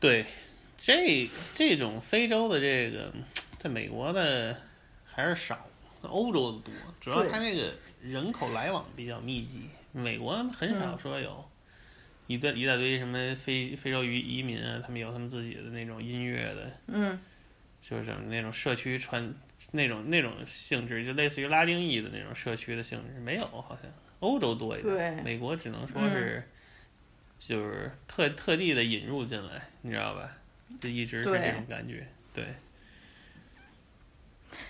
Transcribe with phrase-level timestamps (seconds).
[0.00, 0.24] 对，
[0.78, 3.12] 这这种非洲的这个，
[3.58, 4.56] 在美国的
[5.04, 5.68] 还是少，
[6.00, 6.74] 欧洲的多。
[6.98, 11.44] 主要它那个人口来往比较密集，美国很少说有
[12.26, 17.18] 一大一大堆什么非非洲移移民啊，他们有他们自己的那种音乐的，嗯，
[17.82, 19.34] 就是那种社区传
[19.72, 23.90] 那种那种性质，就类似于拉丁裔的那种社区的性质，没有好像
[24.20, 26.42] 欧洲多一点，美国只能说是、
[27.40, 30.30] 就是特特地的引入进来，你知道吧？
[30.78, 32.44] 就一直是对这种感觉，对。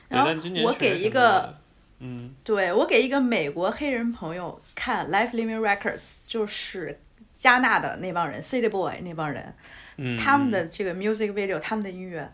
[0.08, 0.30] 然后
[0.64, 1.58] 我给一个
[1.98, 6.98] 嗯对我给一个美国黑人朋友看 Life Living Records，就是
[7.36, 9.54] 加纳的那帮人，City Boy 那帮人，
[9.96, 12.30] 嗯，他们的这个 music video，他们的音乐，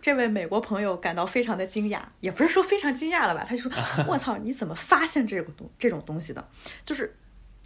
[0.00, 3.72] 这位美国朋友感到非常的惊讶，也不是说非常惊讶了吧，他就说：
[4.08, 6.48] “我操，你怎么发现这个东这种东西的？”
[6.84, 7.16] 就是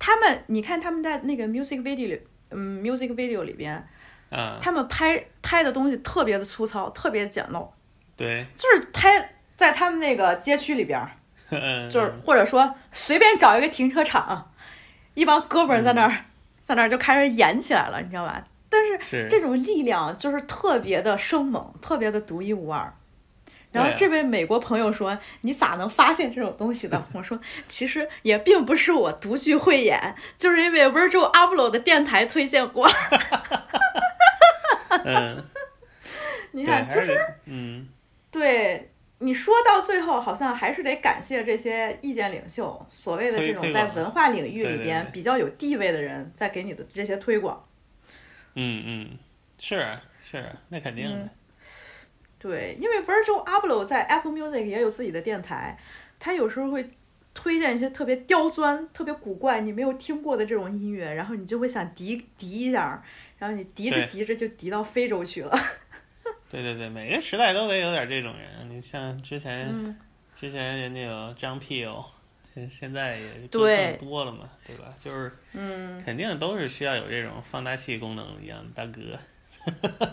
[0.00, 3.86] 他们，你看他们在那个 music video 里，嗯，music video 里边，
[4.30, 7.68] 嗯，他们拍拍的东西特别的粗糙，特别简陋，
[8.16, 10.98] 对，就是拍在他们那个街区里边
[11.90, 14.50] 就是或者说随便找一个停车场，
[15.14, 16.24] 一帮哥们儿在那儿，
[16.58, 18.42] 在那儿就开始演起来了，你知道吧？
[18.70, 19.26] 但是是。
[19.28, 22.92] 这种力量就是特别的生猛，特别的独一无二。
[23.72, 32.88] 然后这位美国朋友说：“你咋能发现这种东西的？”我说：“其实也并不是我独具慧眼，就是因为 Virgil Abloh 的电台推荐过。
[35.04, 35.44] 嗯，
[36.52, 37.88] 你对，看，其实嗯，
[38.30, 47.64] 对你说到最后，好像还是得感谢这些意见领袖，所谓的这种在文化领域里边比较有地位的人，在给你的这些推广。
[48.54, 49.18] 嗯嗯，
[49.60, 51.28] 是啊是啊，那肯定的，
[52.40, 55.78] 对，因为 Virgil Abloh 在 Apple Music 也有自己的电台，
[56.18, 56.90] 他有时候会
[57.34, 63.00] 推荐一些特别刁钻、特别古怪、你没有听过的这种音乐，然后你就会想敌敌一下，
[63.38, 65.54] 然后你敌着对敌着就敌到非洲去了。
[66.50, 68.68] 对对对，每个时代都得有点这种人。
[68.68, 69.96] 你像之前、嗯，
[70.34, 72.04] 之前人家有张 Peel，
[72.54, 74.92] 现现在也更对更多了嘛，对吧？
[74.98, 79.00] 就是嗯肯定都是需要有这种放大器功能一样的大哥。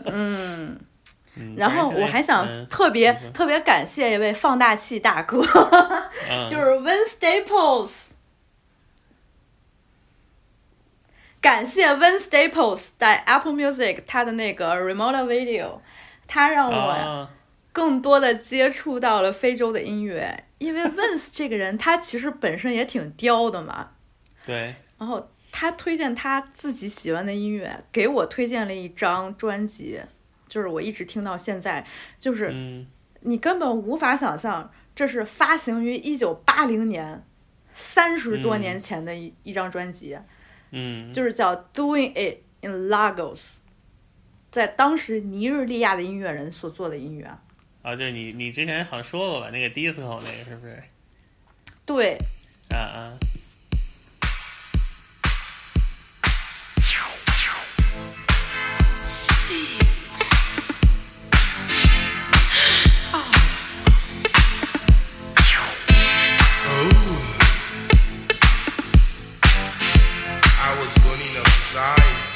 [0.14, 0.78] 嗯，
[1.40, 5.42] 嗯，然后我还想嗯特别、特别感谢一位放大器大哥，
[6.30, 6.48] 嗯。
[6.50, 8.08] 就是 Win Staples。
[11.40, 15.80] 感谢 Win Staples 在 Apple Music 他的那个 Remote Video，
[16.28, 17.30] 他让我啊，
[17.72, 23.92] 更多的接触到了非洲的音乐，因为 Vince 这个人他其实本身也挺刁的嘛，
[24.46, 30.02] 对，然后他推荐他自己喜欢的音乐，给我推荐了一张专辑，
[30.48, 31.86] 就是我一直听到现在，
[32.20, 32.88] 就是嗯。
[33.22, 37.26] 你根本无法想象，这是发行于一九八零年，
[37.74, 40.18] 三十多年前的一、一张专辑，
[40.70, 43.42] 嗯，就是叫《Doing It in Lagos》，
[44.52, 47.26] 在当时尼日利亚的音乐人所做的音乐。
[47.82, 50.82] 啊，就是你你之前好像说过吧，那个 disco 那个是不是？
[51.86, 52.18] 对，
[52.70, 53.18] 啊啊，
[71.78, 72.27] in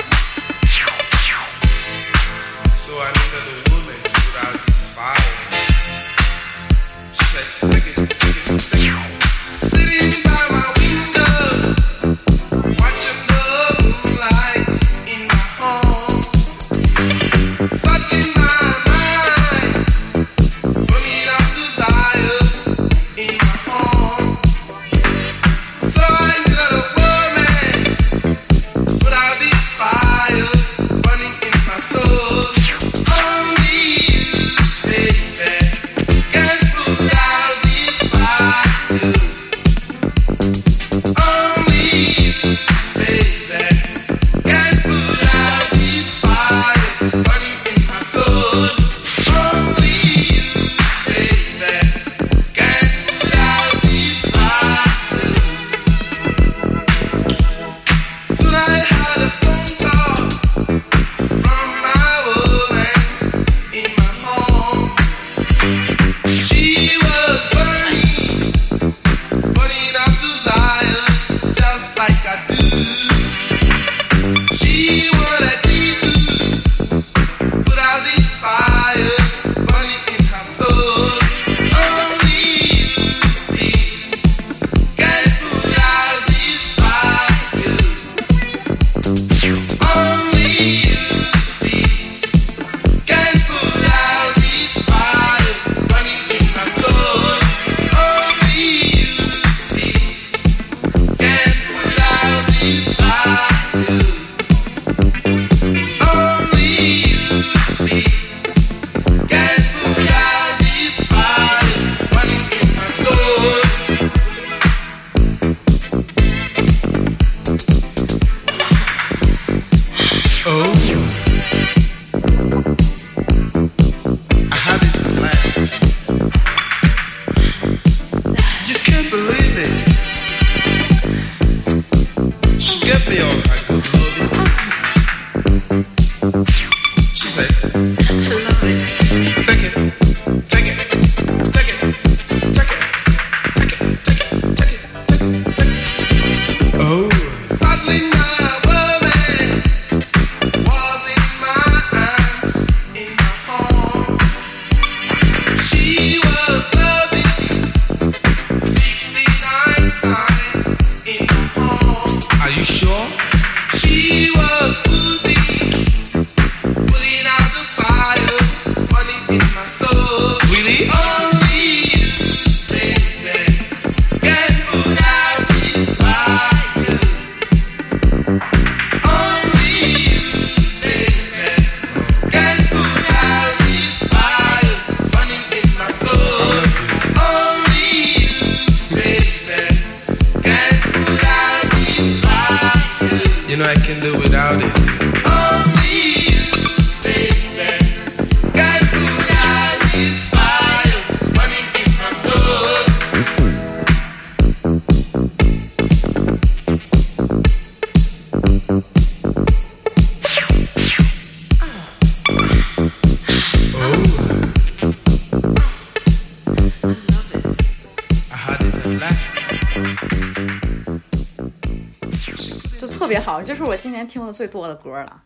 [224.05, 225.23] 听的最多的歌了。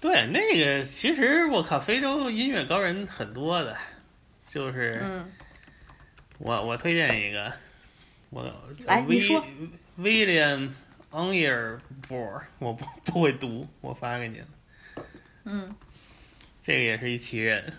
[0.00, 3.76] 对，那个其实我靠，非洲音乐高人很多的，
[4.48, 5.22] 就是，
[6.38, 7.52] 我我推荐一个，
[8.30, 8.50] 我
[8.86, 9.44] 哎，你说
[9.98, 10.70] ，William
[11.10, 11.78] o n y e r
[12.08, 14.46] b o r 我不不会读，我发给你了。
[15.44, 15.74] 嗯，
[16.62, 17.72] 这个也是一奇人。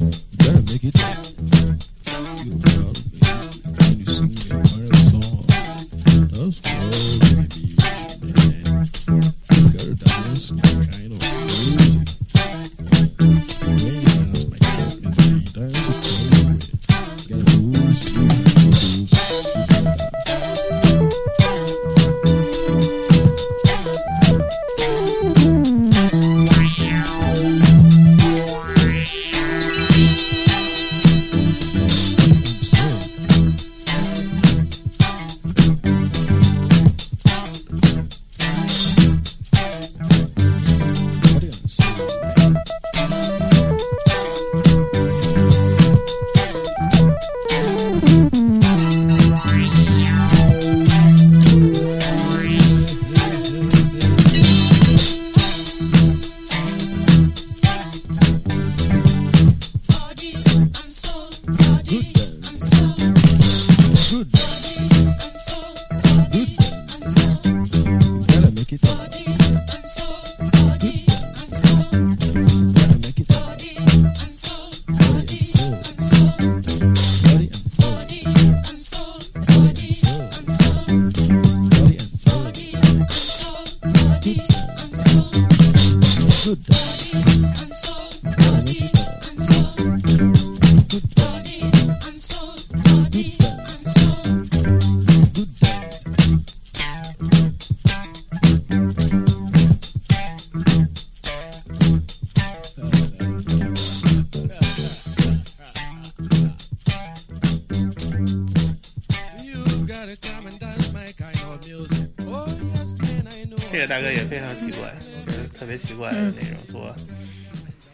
[0.00, 1.39] Better make it.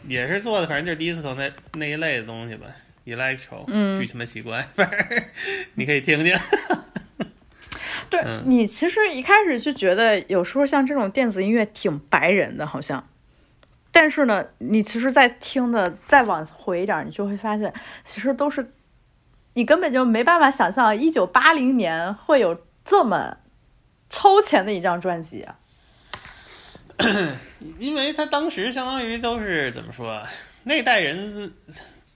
[0.07, 2.65] 也是做的，反正就是 disco 那那一类的东西吧
[3.05, 5.23] ，electro，嗯巨他妈奇怪， 反正
[5.75, 6.33] 你可以听听。
[8.09, 13.05] 对、嗯你其实一开始就觉得有时候像这种电子音乐挺白人的，好像。
[13.91, 17.73] 但是呢，你其实，在听的再往回一点，你就会发现，
[18.05, 18.71] 其实都是
[19.55, 23.37] 你根本就没办法想象，一九八零年会有这么
[24.07, 25.41] 超前的一张专辑。
[25.41, 25.57] 啊
[27.79, 30.27] 因为他当时相当于都是怎么说啊，
[30.63, 31.51] 那代人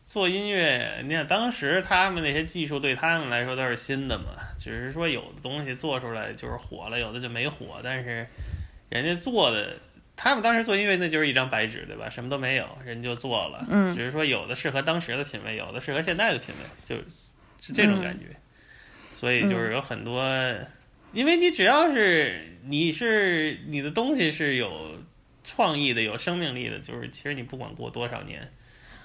[0.06, 4.26] 做音乐，你看当时他们那些技术对他们来说都是新的嘛，
[4.60, 8.28] 只是说有的东西做出来就是火了，有的就没火，但是
[8.90, 9.78] 人家做的。
[10.18, 12.08] 他们当时做音乐那就是一张白纸，对吧？
[12.08, 13.66] 什么都没有，人就做了。
[13.70, 18.26] 嗯只是说有的适合当时的品味，有的适合现在的品味，就是这种感觉。
[19.14, 20.22] 所以就是有很多，
[21.13, 24.98] 因为你只要是你是你的东西是有
[25.44, 28.50] 创意的、有生命力的，就是其实你不管过多少年，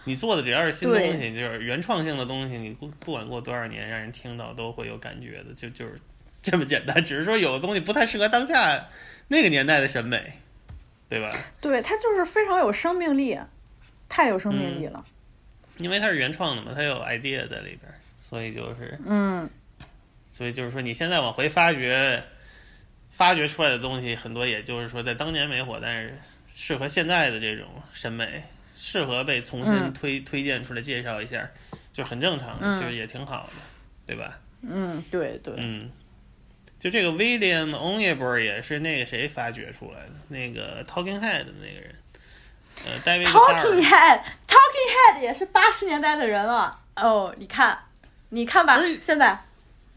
[0.04, 5.98] 你做的只要是新东西，就是原创性的东西，你不不管过多少年，让人听到都会有感觉的，就就是
[6.42, 7.02] 这么简单。
[7.04, 8.88] 只是说有的东西不太适合当下
[9.28, 10.34] 那个年代的审美，
[11.08, 11.36] 对吧？
[11.60, 13.36] 对，它就是非常有生命力，
[14.08, 15.04] 太有生命力了。
[15.78, 19.48] 因为它是原创的嘛，它有 idea 在里边儿，所以就是嗯
[20.36, 22.22] 所以就是说，你现在往回发掘，
[23.10, 26.20] 发掘出来的东西很多，也就是说在当年没火，但是
[26.54, 28.44] 适合现在的这种审美，
[28.76, 31.48] 适合被重新嗯推、推荐出来介绍一下，
[31.90, 33.52] 就很正常，嗯其实也挺好的，
[34.06, 34.38] 对吧？
[34.60, 35.54] 嗯，对对。
[35.56, 35.90] 嗯，
[36.78, 41.94] 就这个 William o n y e b o r 也是那个谁发掘出来的，那个 Talking Head 的那个人，
[42.84, 46.78] 呃，David Talking Head，Talking Head 也是八十年代的人了。
[46.96, 47.78] 哦，你看，
[48.28, 49.38] 你看吧，现在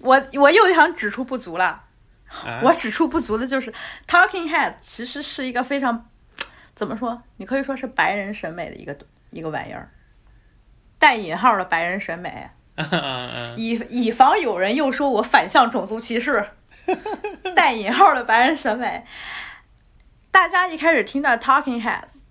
[0.02, 1.66] 我我又想指出不足了。
[1.66, 1.86] 啊
[2.62, 3.74] 我指出不足的就是
[4.08, 6.08] Talking Head 其实是一个非常
[6.76, 7.24] 怎么说？
[7.38, 8.96] 你可以说是白人审美的一个
[9.32, 9.92] 一个玩意儿，
[11.00, 12.52] 带引号的白人审美，
[13.58, 16.52] 以以防有人又说我反向种族歧视，
[17.56, 19.04] 带引号的白人审美。
[20.30, 22.22] 大家一开始听到 Talking Heads，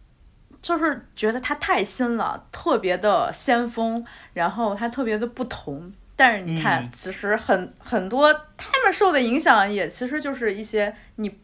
[0.63, 5.93] 就是觉得它太新了，特别的先锋，然后它特别的不同。
[6.19, 11.39] 但是你看，嗯其实很很多他们受的影响，也其实就是一些你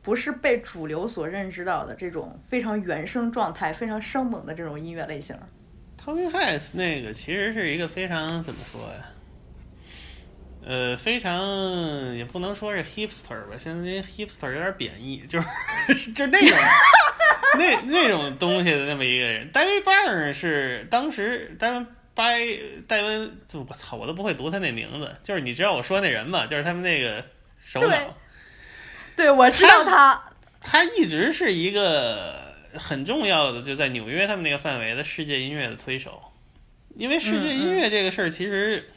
[0.00, 5.36] 不是被主流所认知到的这种非常原生状态、非常生猛的这种音乐类型。
[6.02, 9.04] Talking Heads 那个其实是一个非常怎么说呀？
[10.64, 16.58] 呃，非常也不能说是 hipster 吧，现在这 hipster 有点贬义，就是就是那种
[17.58, 19.50] 那那种东西的那么一个人。
[19.52, 22.40] 戴维·巴尔是当时戴文拜
[22.86, 27.24] 戴文，就我操，我都不会读他那名字，就是你知道我说那人吧，就是他们那个
[27.62, 28.16] 首对脑。
[29.16, 30.22] 对，我知道他。
[30.60, 36.22] 他一直是一个很重要的，就在纽约他们那个范围的世界音乐的推手。
[36.96, 38.92] 因为世界音乐这个事儿，其实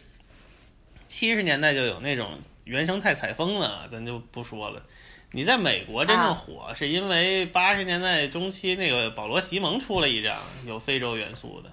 [1.08, 4.84] 七十年代就有那种原生态采风了，咱就不说了。
[5.32, 11.72] 你在美国真正火，是因为八十年代中期那个保罗·席蒙出了一张有非洲元素的，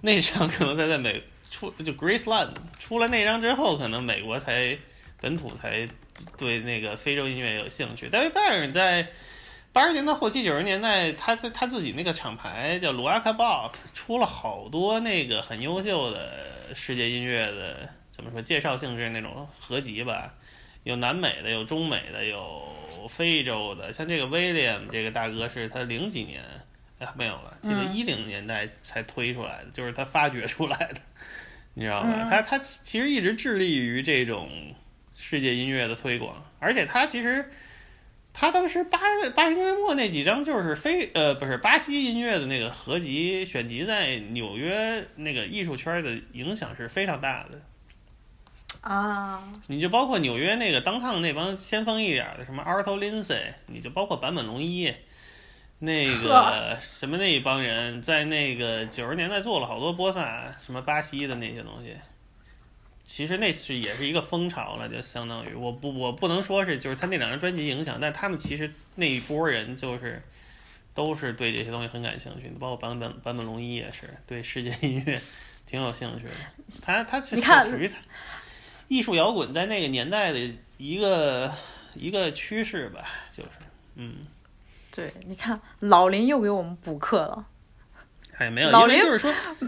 [0.00, 4.78] 那张可能才在美出就 Graceland 出了那张之后，可能美国才
[5.20, 5.88] 本土才
[6.36, 8.08] 对那个非洲音乐有兴趣。
[8.08, 9.08] 大卫·拜尔在
[9.72, 20.32] 八十年代后期、九十年代，他他他自己那个厂牌叫卢阿卡 Bob，出了好多那个很优秀的世界音乐的怎么说介绍性质那种合集吧，
[20.84, 22.62] 有南美的，有中美的，有
[23.08, 23.92] 非洲的。
[23.92, 26.42] 像这个 William 这个大哥是他零几年。
[26.98, 31.00] 哎， 没有了，这个嗯一零年代才推出来的，就是他发掘出来的，
[31.74, 32.08] 你知道吧？
[32.10, 34.50] 嗯他他其实一直致力于这种
[35.14, 37.50] 世界音乐的推广，而且他其实
[38.32, 38.98] 他当时八
[39.34, 47.60] 八十年代末那几张就是非呃不是巴西音乐的那个合集选集，在纽约那个艺术圈的影响是非常大的。
[48.80, 54.94] 啊，你就包括纽约那个当趟那帮先锋一点的，什么 Arto Lindsay，你就包括坂本龙一，
[55.78, 61.94] 那个什么那一帮人，在那个九十年代做了好多波萨，什么巴西的那些东西。
[63.04, 65.54] 其实那是也是一个风潮了，就相当于。
[65.54, 70.22] 我不我不能说是就是他那两张专辑影响，但他们其实那一波人就是
[70.92, 75.18] 都是对这些东西很感兴趣，包括坂本坂本龙一也是对世界音乐
[75.66, 76.30] 挺有兴趣的。
[76.82, 77.94] 他他是你看属于他
[78.88, 80.38] 艺术摇滚在那个年代的
[80.76, 81.50] 一个
[81.94, 83.50] 一个趋势吧，就是。
[83.94, 84.16] 嗯，
[84.98, 87.46] 对，你看老林又给我们补课了。
[88.36, 89.32] 哎没有，老林就是说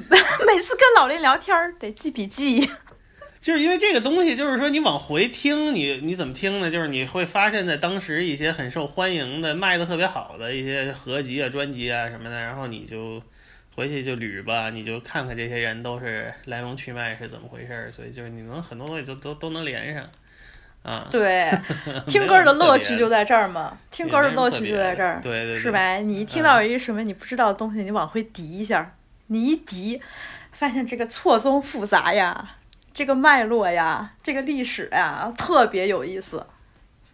[0.47, 2.69] 每次跟老林聊天儿得记笔记。
[3.41, 6.71] 就是因为这个东西，就是说你往回听，你你怎么听呢？
[6.71, 13.23] 就是你会发现在当时一些很受欢迎的、卖的特别好的一些合集啊、专辑啊什么的，然后你就
[13.75, 20.05] 回去就捋吧，你就看看这些人都是来龙去脉是怎么回事儿，所以就是你能很多东西都都都能连上
[20.83, 21.09] 啊。
[21.11, 21.51] 对，
[22.07, 25.97] 听歌的乐趣就在这儿嘛，听歌的乐趣就在这儿，对对对，是吧？
[25.97, 28.95] 你一听到有一什么你不知道的东西，你往回敌一下，
[29.27, 30.01] 你一敌，
[30.53, 32.57] 发现这个错综复杂呀，
[32.93, 36.45] 这个脉络呀，这个历史呀，特别有意思。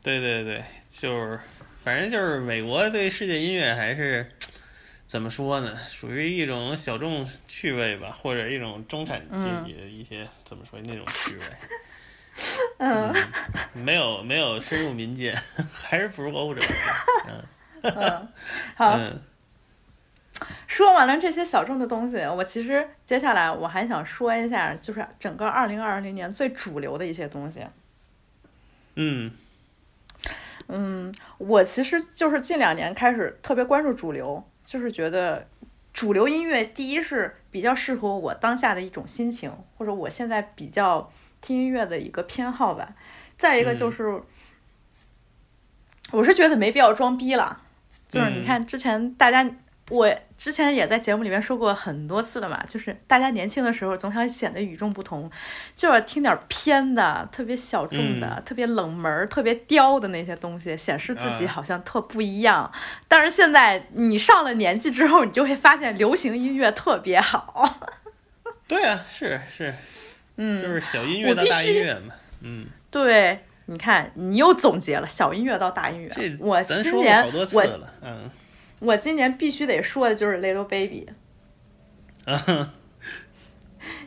[0.02, 1.38] 对对对，就是
[1.82, 4.28] 反正就是美国对世界音乐还是
[5.06, 5.76] 怎么说呢？
[5.88, 11.42] 属于一种小众趣味吧，或者一种中产阶级的一些、怎么说那种趣味。
[12.78, 13.14] 嗯
[13.72, 15.34] 没有没有深入民间，
[15.72, 16.60] 还是不如欧洲。
[17.28, 17.44] 嗯
[17.82, 18.28] 嗯，
[18.74, 19.20] 好，嗯
[20.66, 27.60] 说完了这些小众的东西，我其实接下来我还想说一下，就是整个二零二零年最主流的一些东西。
[28.96, 29.30] 嗯
[30.68, 35.46] 嗯，我其实就是近两年开始特别关注主流，就是觉得
[35.94, 41.10] 主流音乐第一是比较适合我当下的一种心情，或者我现在比较
[41.46, 42.88] 听音乐的一个偏好吧。
[43.38, 44.20] 再一个就是，
[46.10, 47.60] 我是觉得没必要装逼了，
[48.08, 49.48] 就是你看之前大家。
[49.88, 55.30] 我之前也在节目里面说过很多次了嘛，就是大家年轻的时候总想显得与众不同，
[55.76, 62.68] 就要听点偏的、特别小众的、嗯特别冷门、特别刁的那些东西，显示自己啊好像特不一样。
[63.06, 67.78] 但是现在你上了年纪之后，你就会发现流行音乐特别好。
[68.66, 69.72] 对啊，是是，
[70.36, 72.14] 嗯，就是小音乐到大音乐嘛。
[72.40, 76.36] 嗯，对，你看你又总结了小音乐到大音乐。
[76.38, 77.92] 我今年好多次我了。
[78.02, 78.30] 嗯
[78.78, 81.06] 我今年必须得说的就是 Little Baby。
[82.26, 82.74] 啊，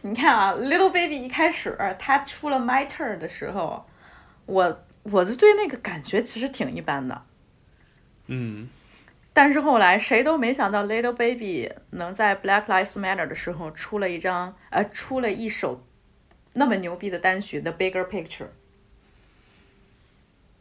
[0.03, 3.83] 你看啊，Little Baby 一开始他出了 My Turn 的时候，
[4.45, 7.21] 我我就对那个感觉其实挺一般的。
[8.27, 8.69] 嗯
[9.33, 15.83] 但是后来谁都没想到，Little Baby 能在 Black Lives Matter 的时候出了一张呃出了一首
[16.59, 18.43] 那么牛逼的单曲《The Bigger Picture》。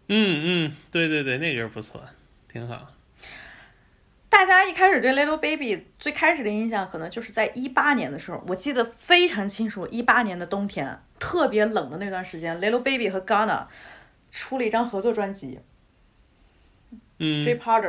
[0.07, 2.03] 嗯嗯，对对对，那个不错，
[2.51, 2.93] 挺好。
[4.31, 13.67] 大家一开始对 Little Baby 最开始的印象，可能就是在一八年的时候，我记得非常清楚，一八年的冬天特别冷的那段时间，Little Baby 和 Ghana
[14.31, 15.59] 出了一张合作专辑
[17.19, 17.83] 嗯《J Parter》。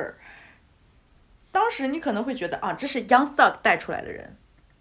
[1.51, 4.37] 当时你可能会觉得啊，这是 Young Thug 带出来的人，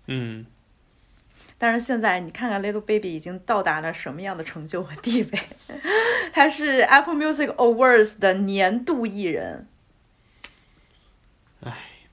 [0.06, 0.46] 嗯，
[1.58, 5.40] 但是现在你看看 Little Baby 已经到达了什么样的成就和地位？
[6.32, 9.66] 他是 Apple Music Awards 的年度艺人，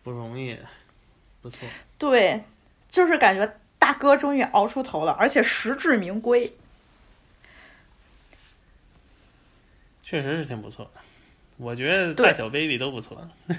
[0.02, 0.58] 不容易，
[1.42, 1.68] 不错。
[1.98, 2.44] 对，
[2.90, 6.56] 就是感觉大哥终于熬出头了，而且实至名归。
[10.02, 11.02] 确实是挺不错的。
[11.58, 13.26] 我觉得大小 baby 都不错。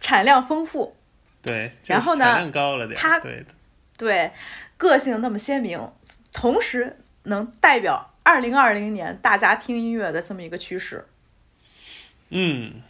[0.00, 0.96] 产量丰富，
[1.42, 2.98] 对，然后呢产量高了点。
[2.98, 3.46] 他对的，
[3.98, 4.30] 对，
[4.76, 5.90] 个性那么鲜明，
[6.32, 11.06] 同时能代表二零二零年大家听音乐的这么一个趋势。
[12.30, 12.82] 嗯，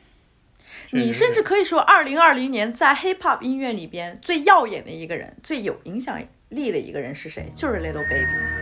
[0.90, 7.50] 你甚至可以说，二零二零年在 hip hop 音乐里边最耀眼的一个人，最有影响力的一个人是谁？
[7.56, 8.62] 就是 Little Baby。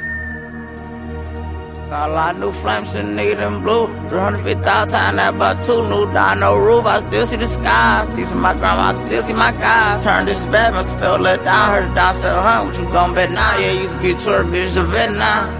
[1.90, 3.88] Got a lot of new flames and nigga them blue.
[4.06, 6.86] 350,000 times that about two new down no roof.
[6.86, 8.08] I still see the skies.
[8.12, 10.04] These are my grandma, I still see my guys.
[10.04, 11.74] Turn this bad, must feel let down.
[11.74, 12.66] Heard it down 700.
[12.66, 13.58] What you gon' bet now?
[13.58, 15.58] Yeah, used to be a tour, bitch, a vet now.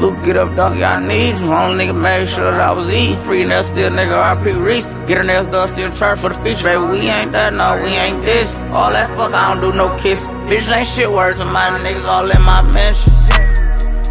[0.00, 1.52] Luke, get up, dog, y'all need you.
[1.52, 3.22] Only nigga made sure that I was eating.
[3.24, 4.94] Free nails, still nigga, RP Reese.
[5.06, 6.64] Get her nails done, still charge for the feature.
[6.64, 8.56] Baby, we ain't that, no, we ain't this.
[8.72, 10.26] All that fuck, I don't do no kiss.
[10.48, 13.43] Bitch, ain't shit words of my niggas all in my mentions.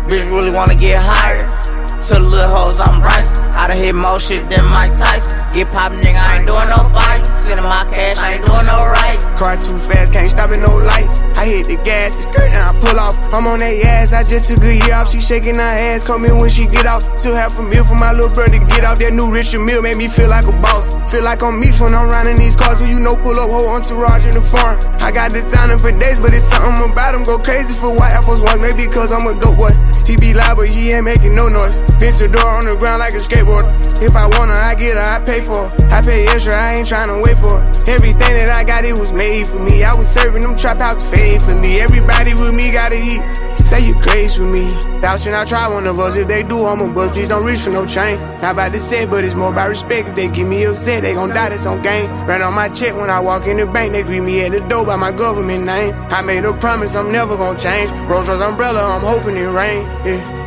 [0.07, 1.39] Bitch really wanna get higher.
[1.39, 3.37] To the little hoes, I'm Bryce.
[3.39, 5.42] I done hit more shit than Mike Tyson.
[5.53, 7.21] Get poppin', nigga, I ain't doing no fight.
[7.27, 9.21] Sending my cash, I ain't doing no right.
[9.37, 11.05] Car too fast, can't stop at no light.
[11.37, 13.13] I hit the gas, it's skirt, and I pull off.
[13.29, 15.11] I'm on that ass, I just took a year off.
[15.11, 15.61] She shaking her
[15.93, 17.05] ass, come in when she get out.
[17.19, 18.97] Took half a meal for my little brother to get out.
[18.97, 20.97] That new Richard Mill made me feel like a boss.
[21.13, 22.81] Feel like I'm Meeks when I'm riding these cars.
[22.81, 24.81] Who you know pull up whole entourage in the farm.
[24.97, 27.21] I got designer for days, but it's something about him.
[27.29, 29.69] Go crazy for white Force One, maybe cause I'm a dope boy.
[30.09, 31.77] He be loud, but he ain't making no noise.
[32.01, 33.69] Vince door on the ground like a skateboard.
[34.01, 35.71] If I want her, I get her, I pay for.
[35.93, 37.59] I pay extra, I ain't tryna wait for.
[37.89, 39.83] Everything that I got, it was made for me.
[39.83, 41.81] I was serving them trap house faithfully.
[41.81, 43.21] Everybody with me gotta eat.
[43.59, 44.99] Say your crazy with me.
[45.01, 46.15] Thou should not try one of us.
[46.15, 47.13] If they do, I'm a bust.
[47.13, 48.19] Please don't reach for no chain.
[48.41, 50.09] Not about to say, but it's more about respect.
[50.09, 51.49] If they get me upset, they gon' die.
[51.49, 52.09] That's on game.
[52.27, 53.93] Ran on my check when I walk in the bank.
[53.93, 55.93] They greet me at the door by my government name.
[56.09, 57.91] I made a promise I'm never gon' change.
[58.07, 59.83] Rolls Royce umbrella, I'm hoping it rain.
[60.05, 60.42] Yeah.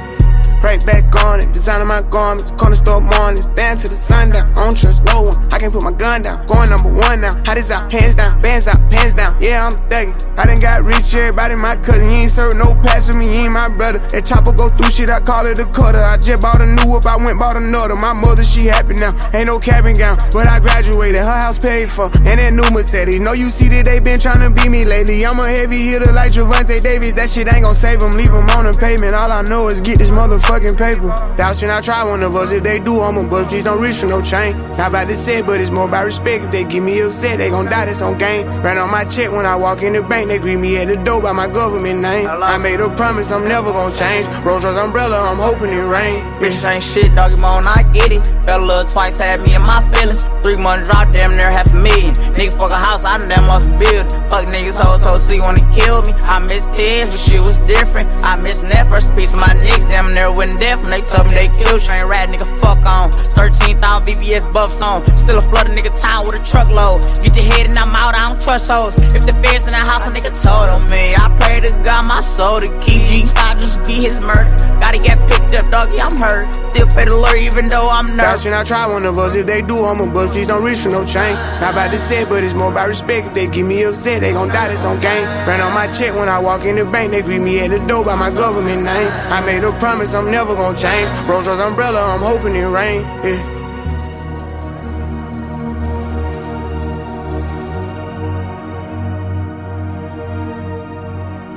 [0.67, 4.51] Right back on it, designing my garments, corner store mornings, stand to the sundown.
[4.59, 6.45] I don't trust no one, I can't put my gun down.
[6.49, 9.41] Going number one now, hot as out, hands down, bands out, pants down.
[9.41, 10.19] Yeah, I'm thuggin'.
[10.37, 12.11] I done got rich, everybody my cousin.
[12.11, 14.01] You ain't serve no pass with me, you ain't my brother.
[14.11, 16.03] That chopper go through shit, I call it a cutter.
[16.03, 17.95] I just bought a new whip, I went bought another.
[17.95, 20.19] My mother, she happy now, ain't no cabin gown.
[20.33, 23.21] But I graduated, her house paid for, and that new Mercedes.
[23.21, 25.25] Know you see that they been tryna beat me lately.
[25.25, 27.15] I'm a heavy hitter like Javante Davis.
[27.15, 29.15] That shit ain't gon' save him, leave him on the pavement.
[29.15, 30.11] All I know is get this
[30.57, 31.37] motherfucking paper.
[31.37, 32.53] Thou should not try one of us.
[32.53, 33.51] If they do, I'ma bust.
[33.51, 34.57] Please don't reach for no chain.
[34.77, 36.45] Not about to say, but it's more about respect.
[36.45, 37.87] If they get me upset, they gon' die.
[37.87, 38.47] That's on game.
[38.63, 40.29] Ran on my check when I walk in the bank.
[40.29, 42.27] They greet me at the door by my government name.
[42.29, 44.27] I made a promise I'm never gon' change.
[44.45, 46.23] Rolls Royce umbrella, I'm hoping it rain.
[46.41, 48.27] Bitch ain't shit, doggy moan, I get it.
[48.47, 50.25] Fell a little twice, had me in my feelings.
[50.43, 52.15] Three months drop, damn near half a million.
[52.37, 54.09] Nigga fuck a house, I done damn lost a building.
[54.31, 56.13] Fuck niggas, hoes, so see wanna kill me.
[56.13, 58.09] I miss Ted, but shit was different.
[58.25, 60.81] I miss that first piece of my niggas, damn near went deaf.
[60.81, 63.11] When they told me they killed, train rat nigga, fuck on.
[63.11, 65.07] 13,000 VVS buffs on.
[65.17, 67.03] Still a flood a nigga town with a truckload.
[67.23, 68.97] Get the head and I'm out, I don't trust hoes.
[69.15, 71.15] If the feds in the house, a nigga told on me.
[71.15, 74.51] I pray to God my soul to keep G5 just be his murder.
[74.81, 76.55] Gotta get picked up, doggy, I'm hurt.
[76.55, 78.43] Still pay the lawyer even though I'm nervous.
[78.43, 79.35] should not try one of us.
[79.35, 80.33] If they do, I'm a bust.
[80.33, 81.35] Please don't reach for no chain.
[81.61, 83.29] Not about to say, but it's more about respect.
[83.29, 84.69] If they get me upset, they gon' die.
[84.69, 85.25] That's on game.
[85.49, 87.13] Ran on my check when I walk in the bank.
[87.13, 89.09] They greet me at the door by my government name.
[89.33, 91.09] I made a promise I'm never gon' change.
[91.27, 93.05] Rolls Royce umbrella, I'm hoping it rain.
[93.25, 93.41] Yeah.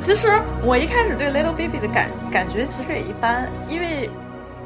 [0.01, 0.27] 其实
[0.63, 4.09] 我一开始对 Little Baby 的感感觉其实也一般，因为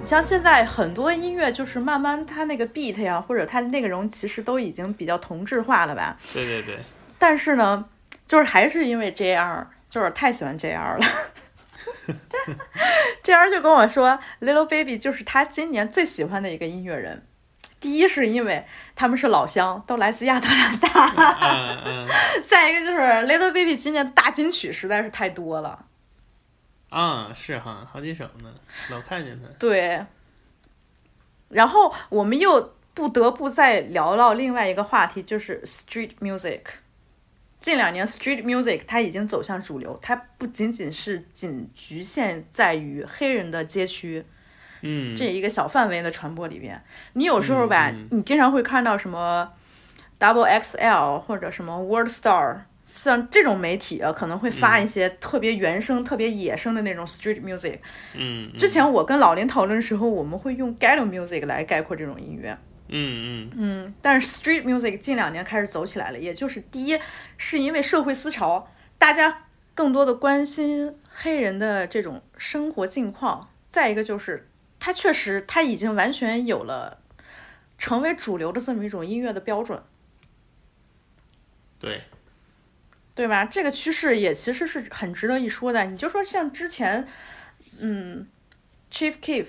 [0.02, 6.16] 你像现在很多音乐就是慢慢它那个 beat 呀，或者它的内容其实都已经比较同质化了吧。
[6.32, 6.78] 对对对，
[7.20, 7.84] 但是呢，
[8.26, 11.06] 就是还是因为 JR，就是太喜欢 JR 了。
[13.24, 17.26] JR 就跟我说，Little Baby 就是他今年最喜欢的一个音乐人。
[17.80, 22.08] 第一是因为他们是老乡，都来自亚特兰大。
[22.48, 25.86] 再一个就是 Little Baby 今年的大金曲实在是太多了。
[26.90, 28.54] 啊，是哈，好几首呢，
[28.90, 29.50] 老看见他。
[29.60, 30.06] 对，
[31.50, 36.62] 然后我们又不得不再聊到另外一个话题，就是 street music。
[37.64, 44.24] 近两年，street music 它已经走向主流，它不仅仅是仅局限在于黑人的街区
[44.82, 46.84] 嗯，这一个小范围的传播里边。
[47.14, 49.50] 你有时候吧，嗯你经常会看到什么
[50.20, 52.64] Double XL 或者什么 World Star。
[52.86, 57.80] 像这种媒体啊，可能会发一些特别原声、特别野生的那种 street music，
[58.14, 62.56] 嗯，嗯之前我跟老林讨论的时候，我们会用 ghetto music 来概括这种音乐。
[62.96, 67.00] 嗯嗯嗯，但是 street music 近两年开始走起来了，也就是第一
[67.38, 74.48] 是因为社会思潮，大家更多的关心黑人的这种生活境况；再一个就是
[74.80, 77.00] 它确实它已经完全有了
[77.80, 79.82] 成为主流的这么一种音乐的标准，
[81.80, 82.02] 对，
[83.16, 83.44] 对吧？
[83.46, 85.84] 这个趋势也其实是很值得一说的。
[85.86, 87.08] 你就说像之前，
[87.80, 88.28] 嗯
[88.92, 89.48] ，Chief Keef，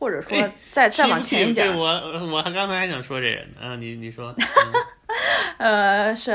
[0.00, 4.34] 或者说哎再再往前一点对儿，我我还刚才还想说这人呢，啊，你你说
[5.58, 6.32] 呃，是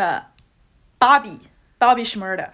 [0.98, 1.38] Bobby
[1.78, 2.50] Bobby Schmurda。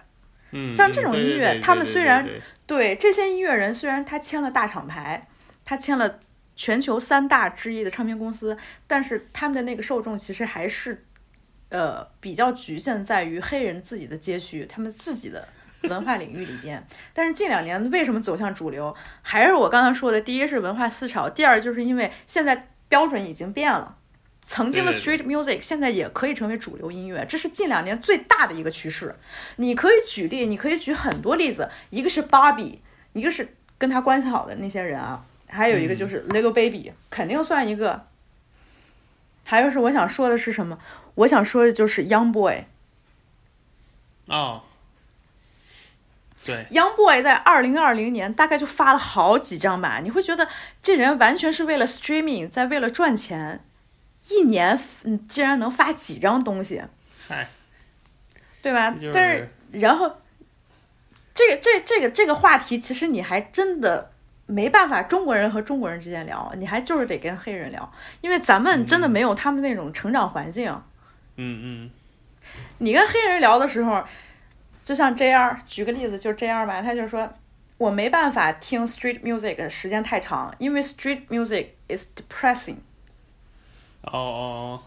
[0.52, 2.28] 嗯，像这种音乐他们虽然
[2.66, 5.28] 对这些音乐人，虽然他签了大厂牌，
[5.64, 6.18] 他签了
[6.56, 11.04] 全球三大之一的唱片公司，但是他们的那个受众其实还是
[11.70, 15.46] 呃比较局限在于黑人自己的街区，他们自己的
[15.90, 16.86] 文化领域里边。
[17.12, 18.94] 但是近两年为什么走向主流？
[19.22, 23.96] 还是我刚才说的，第一是文化思潮，第二就是因为现在标准已经变了。
[24.44, 29.14] 曾经的 street music 现在也可以成为主流音乐，这是近两年最大的一个趋势。
[29.56, 32.78] 你可以举例，你可以举很多例子，一个是 Bobby，
[33.14, 38.06] 一个是跟他关系好的那些人啊，还有一个就是 Little Baby，、肯定算一个。
[39.44, 40.78] 还有是我想说的是什么？
[41.14, 42.64] 我想说的就是 Young Boy。
[44.26, 44.62] 哦，
[46.44, 50.48] 对，Young Boy 在二零二零年大概就发了好几张吧，你会觉得
[50.82, 53.64] 这人完全是为了 streaming，在为了赚钱，
[54.28, 56.82] 一年嗯竟然能发几张东西，
[57.28, 57.48] 嗨，
[58.60, 58.90] 对吧？
[58.90, 60.16] 就是但是然后
[61.32, 64.10] 这个这这个这个话题，其实你还真的
[64.46, 70.70] 没办法中国人和中国人之间聊，你还就是得跟黑人聊，因为咱们真的没有他们那种成长环境。
[71.36, 71.90] 嗯嗯。
[72.78, 74.04] 你跟黑人聊的时候，
[74.84, 77.32] 就像 JR，举个例子，就是 JR 吧，他就说，
[77.78, 82.76] 我没办法听 street music 时间太长，因为 street music is depressing。
[84.02, 84.82] 哦哦，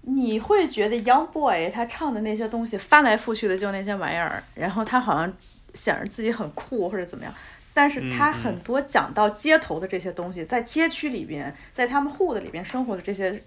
[0.00, 5.32] 你会觉得 Young Boy 他唱的那些东西翻来覆去的就那些玩意儿，然后他好像
[5.74, 7.34] 显得自己很酷或者怎么样，
[7.74, 13.42] 但是他很多讲到街头的这些东西，在街区里边，在他们户的里边生活的这些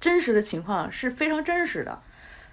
[0.00, 2.02] 真实的情况是非常真实的。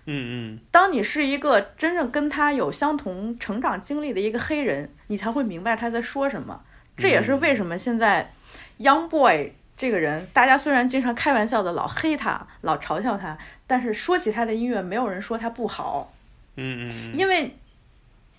[0.07, 6.61] 嗯嗯，当你是一个真正跟他有相同成长经历的一个黑人，你才会明白他在说什么。
[6.97, 8.31] 这也是为什么现在
[8.79, 13.37] Young Boy 这个人，大家虽然经常开玩笑的老黑他、老嘲笑他，
[13.67, 16.13] 但是说起他的音乐，没有人说他不好，
[16.55, 17.57] 嗯嗯嗯，因为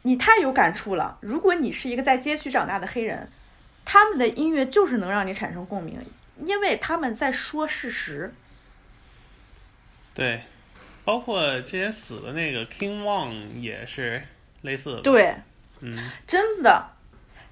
[0.02, 1.18] 你太有感触了。
[1.20, 3.28] 如果你是一个在街区长大的黑人，
[3.84, 5.98] 他们的音乐就是能让你产生共鸣，
[6.44, 8.32] 因为他们在说事实。
[10.14, 10.40] 对，
[11.06, 14.20] 包括之前死的那个 King Wang 也是
[14.62, 15.34] 类似的。，对，
[15.80, 16.84] 嗯，真的，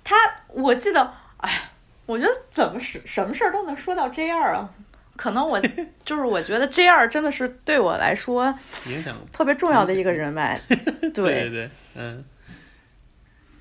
[0.02, 0.16] 他
[0.48, 1.00] 我记得，
[1.36, 1.62] 哎呀，
[2.06, 4.68] 我觉得怎么是什么事儿都能说到这样啊？
[5.16, 5.60] 可能我
[6.04, 8.46] 就是我觉得 J 二真的是对我来说
[8.86, 9.16] 影响。
[9.32, 10.58] 特别重要的一个人脉。
[11.00, 12.24] 对对对，嗯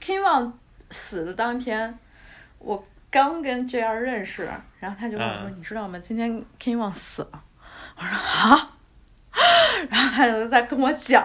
[0.01, 0.51] King Wong
[0.89, 1.99] 死的当天，
[2.57, 5.99] 我刚跟 J 二认识，然后他就跟我说：“嗯你知道吗？
[5.99, 7.43] 今天 King Wong 死了。”
[7.97, 8.69] 我说：“啊。”
[9.89, 11.23] 然后他就在跟我讲，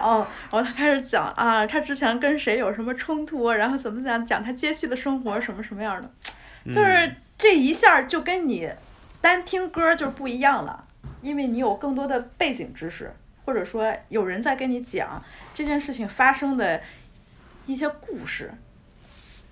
[0.51, 6.09] 然后他开始讲啊，他之前跟谁有什么冲突，然后怎么讲，讲他接续的生活什么什么样的，
[6.65, 8.69] 嗯就是这一下就跟你
[9.21, 10.85] 单听歌就是不一样了，
[11.21, 13.13] 因为你有更多的背景知识，
[13.45, 16.81] 或者说有人在跟你讲这件事情发生的
[17.67, 18.51] 一些故事，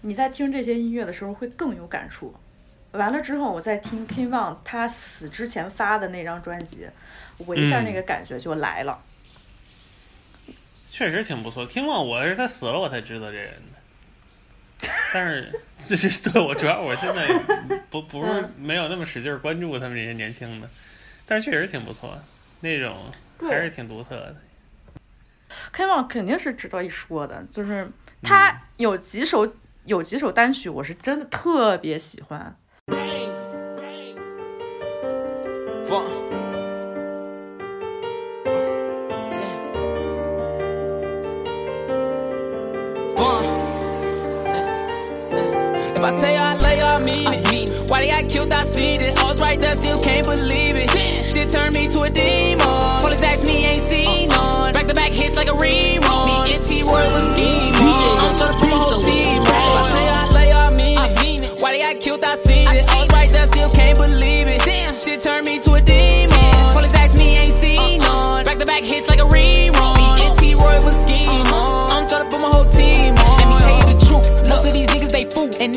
[0.01, 2.33] 你在听这些音乐的时候会更有感触。
[2.93, 6.87] 完了之后，我在听 King Von 他死之前发的那张专辑，
[7.37, 8.99] 我一下嗯那个感觉就来了。
[10.89, 11.67] 确实挺不错。
[11.67, 13.51] King Wang 我是他死了我才知道这人
[14.81, 15.51] 的，但是
[15.85, 17.27] 这是对我主要我现在
[17.89, 20.69] 不不是嗯没有那么使劲儿关注他们这些年轻的，
[21.25, 22.19] 但是确实挺不错，
[22.61, 22.95] 那种
[23.41, 24.35] 还是挺独特的。
[25.73, 27.89] King Von 肯定是值得一说的，就是
[28.23, 29.53] 他有几首、
[29.85, 32.55] 有几首单曲，我是真的特别喜欢。
[35.87, 36.16] Fuck.
[46.07, 47.91] I tell you I love you, I mean it.
[47.91, 49.19] Why they got killed, I seen it.
[49.19, 50.89] I was right there, still can't believe it.
[51.29, 52.66] Shit turned me to a demon.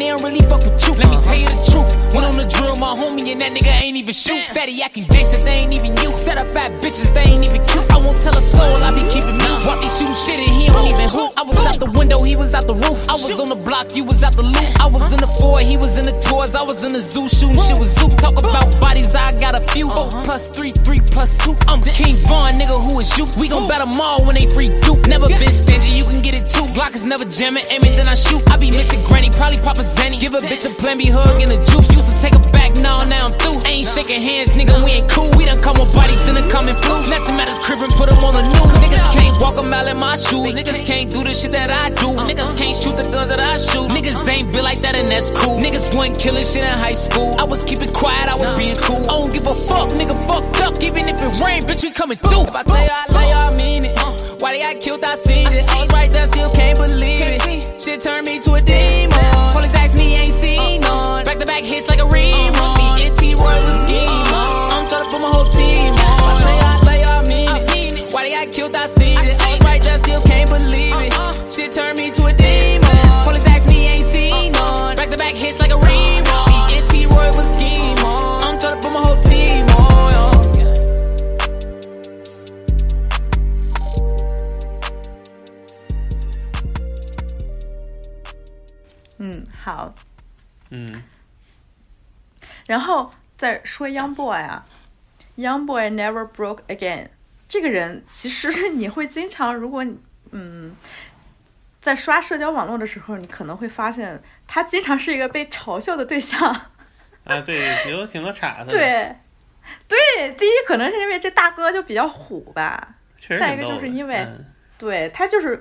[0.01, 0.97] They don't really fuck with you.
[0.97, 1.29] Let me uh-huh.
[1.29, 1.91] tell you the truth.
[2.17, 4.41] Went on the drill, my homie, and that nigga ain't even shoot.
[4.43, 6.09] Steady acting gangsta, they ain't even you.
[6.11, 7.85] Set up bad bitches, they ain't even cute.
[7.93, 9.61] I won't tell a soul, I be keeping mute.
[9.69, 11.33] Why be shooting shit and he don't even hoop?
[11.37, 13.09] I was out the window, he was out the roof.
[13.09, 14.71] I was on the block, you was out the loop.
[14.81, 16.55] I was in the Ford, he was in the tours.
[16.55, 18.09] I was in the zoo shooting shit with Zoo.
[18.17, 19.89] Talk about bodies, I got a few.
[19.91, 21.57] Four plus three, three plus two.
[21.69, 23.27] I'm King Von, nigga, who is you?
[23.39, 24.95] We gon' bet 'em all when they free you.
[25.09, 26.65] Never been stingy, you can get it too.
[26.77, 28.43] Glock is never jamming, aiming, then I shoot.
[28.51, 30.19] I be missing granny, probably pop a Zenny.
[30.19, 31.91] Give a bitch a plan, be hug and a juice.
[31.93, 33.61] Used to take her back, now, now I'm through.
[33.67, 35.31] Ain't shaking hands, nigga, we ain't cool.
[35.37, 36.95] We done come with bodies, then it come in flu.
[36.97, 38.73] Snatch him at his crib and put him on the news.
[38.83, 40.51] Niggas can't walk a mile in my shoes.
[40.51, 42.15] Niggas can't do the shit that I do.
[42.15, 42.29] Uh-huh.
[42.29, 43.91] Niggas can't shoot the guns that I shoot.
[43.91, 44.31] Niggas uh-huh.
[44.31, 45.59] ain't built like that and that's cool.
[45.59, 47.35] Niggas wasn't killing shit in high school.
[47.39, 49.03] I was keeping quiet, I was being cool.
[49.11, 50.75] I don't give a fuck, nigga, fucked up.
[50.81, 52.47] Even if it rain, bitch, we coming through.
[52.47, 53.99] If I tell you I love you, I mean it.
[53.99, 54.17] Uh.
[54.41, 55.69] Why they got killed, I seen it.
[55.69, 57.83] I was right there, still can't believe it.
[57.83, 59.30] Shit turned me to a demon.
[92.71, 94.65] 然后再说 Young Boy 啊
[95.37, 97.09] ，Young Boy never broke again。
[97.49, 99.99] 这个人其实你会经常，如果你
[100.31, 100.77] 嗯
[101.83, 106.49] 在刷社交网络的时候，你可能会发现他经常是一个被嘲笑的对象。
[107.25, 109.17] 啊，对，有挺多岔子，对，
[109.89, 114.47] 对，第一可能是因为这大哥就比较虎吧，确实再一个就是因为嗯。
[114.79, 115.61] 对他就是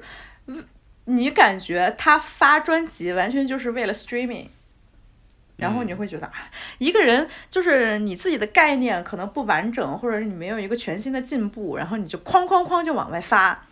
[1.05, 4.47] 你感觉他发专辑完全就是为了 streaming，
[5.59, 6.33] 然后你嗯会觉得啊，
[6.77, 13.65] 一个人就是你自己的概念可能不完整，或者是你没有一个全新的进步，然后你就哐哐哐就往外发，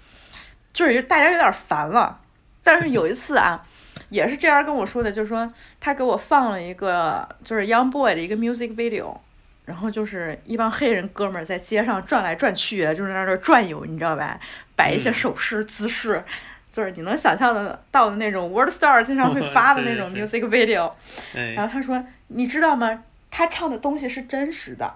[0.73, 2.19] 就是大家有点烦了。
[2.63, 3.61] 但是有一次啊，
[4.09, 9.17] 也是这样跟我说的，就是说他给我放了一个就是 Young Boy 的一个 music video。
[9.65, 14.39] 然后就是一帮黑人哥们儿在街上转来转去，就是在那儿转悠，你知道吧？
[14.77, 16.23] 摆一些嗯手势、姿势，
[16.69, 20.91] 就是你能想象的到的那种 World Star 经常会 发的那种 music video。
[21.35, 23.03] 哎，然后他说：“你知道吗？
[23.31, 24.93] 他唱的东西是真实的，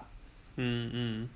[0.56, 1.28] 嗯嗯，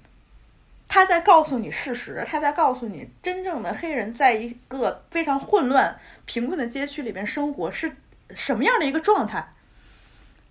[0.88, 7.92] 他在告诉你事实，他在告诉你真正的黑人在一个非常混乱、贫困的街区里边生活是
[8.34, 9.52] 什么样的一个状态。”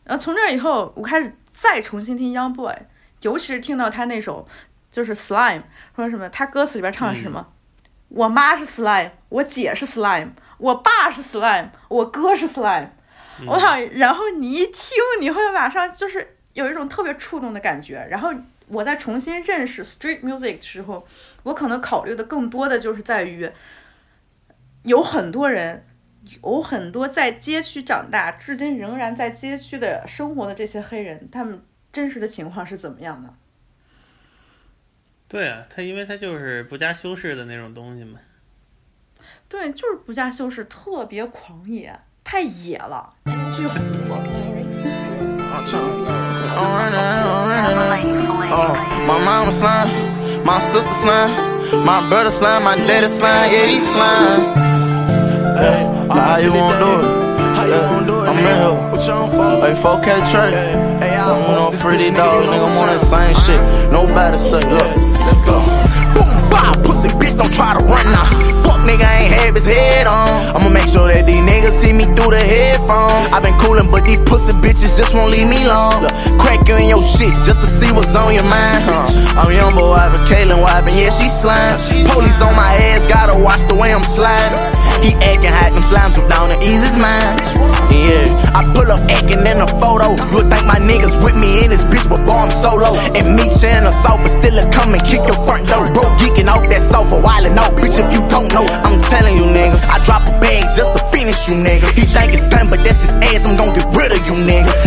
[0.05, 2.75] 然后从这以后，我开始再重新听 Young Boy，
[3.21, 4.47] 尤其是听到他那首
[4.91, 5.63] 就是 Slime，
[5.95, 7.47] 说什么他歌词里边唱的是什么？
[8.15, 12.87] 我妈是 Slime，我姐是 Slime，我爸是 Slime，我哥是 Slime。
[13.45, 18.07] 我想，然后你一听，你会马上就是有一种特别触动的感觉。
[18.09, 18.33] 然后
[18.69, 21.05] 我在重新认识 street music 的时候，
[21.43, 23.51] 我可能考虑的更多的就是在于，
[24.83, 25.85] 有很多人，
[26.41, 33.33] 有很多在街区长大，至今仍然在街区的生活的这些黑人，他们真实的情况是怎么样的？
[35.35, 38.17] 对啊，它因为它就是不加修饰的那种东西嘛。
[39.49, 41.93] 对，就是不加修饰，特别狂野，
[42.23, 43.09] 太野了，
[43.53, 43.75] 巨火。
[43.75, 45.65] I'm
[46.71, 48.15] running, I'm running.
[48.49, 49.91] Oh, my mama slime,
[50.45, 51.29] my sister slime,
[51.83, 54.55] my brother slime, my daddy slime, yeah, he slime.
[55.57, 57.05] Hey, how you gonna do it?
[57.55, 58.29] How you gonna do it?
[58.29, 58.71] I'm in here.
[58.89, 59.67] What you on for?
[59.67, 60.51] Hey, 4K Trey.
[60.99, 62.69] Hey, I want no pretty dog, nigga.
[62.79, 63.59] Want that same shit.
[63.91, 65.14] Nobody say up.
[65.25, 65.57] Let's go.
[66.13, 68.25] Boom, bop, pussy bitch, don't try to run now.
[68.61, 70.55] Fuck nigga ain't have his head on.
[70.55, 73.33] I'ma make sure that these niggas see me through the headphones.
[73.33, 76.05] i been coolin', but these pussy bitches just won't leave me alone.
[76.37, 79.09] Crack you in your shit just to see what's on your mind, huh?
[79.33, 81.73] I'm young boy, wiping Kaylin wiping, yeah, she slime.
[82.13, 84.61] Police on my ass, gotta watch the way I'm sliding.
[85.05, 87.37] He acting hot, them slimes were down to ease his mind.
[87.93, 88.25] Yeah,
[88.57, 90.17] I pull up acting in a photo.
[90.33, 92.89] You'll think my niggas with me in this bitch, but boy, I'm solo.
[93.13, 95.85] And me sharing a sofa, still a come and kick your front door.
[95.93, 98.65] Bro, geeking off that sofa, wildin' out, bitch, if you don't know.
[98.65, 101.93] I'm telling you niggas, I drop a bag just to finish you niggas.
[101.93, 104.84] He think it's done, but that's his ass, I'm gon' get rid of you niggas.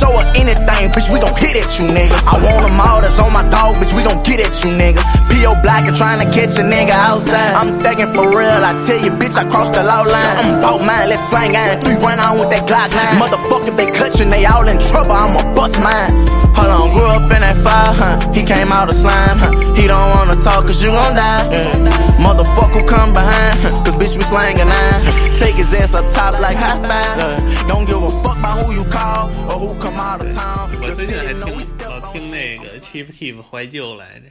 [0.00, 2.24] Show or anything, bitch, we gon' hit at you niggas.
[2.24, 5.04] I want them all that's on my dog, bitch, we gon' get at you niggas.
[5.28, 5.52] P.O.
[5.60, 7.52] Black and trying to catch a nigga outside.
[7.52, 10.34] I'm thuggin' for real, I tell you, bitch, I crossed the law line.
[10.40, 11.84] I'm about mine, let's slang iron.
[11.84, 13.20] Three run on with that Glock 9.
[13.20, 16.40] Motherfucker, they clutching, they all in trouble, I'ma bust mine.
[16.56, 18.16] Hold on, grew up in that fire, huh?
[18.32, 19.52] He came out of slime, huh?
[19.76, 21.44] He don't wanna talk, cause you gon' die.
[21.52, 21.76] Yeah.
[22.16, 23.89] Motherfucker, come behind, huh?
[24.00, 25.38] Bitch, we slangin' nine.
[25.38, 27.68] Take his ass up top like high five.
[27.68, 30.70] Don't give a fuck about who you call or who come out of town.
[30.80, 34.26] 我最近还 city know 听老听那个 Chief Keef 怀旧来着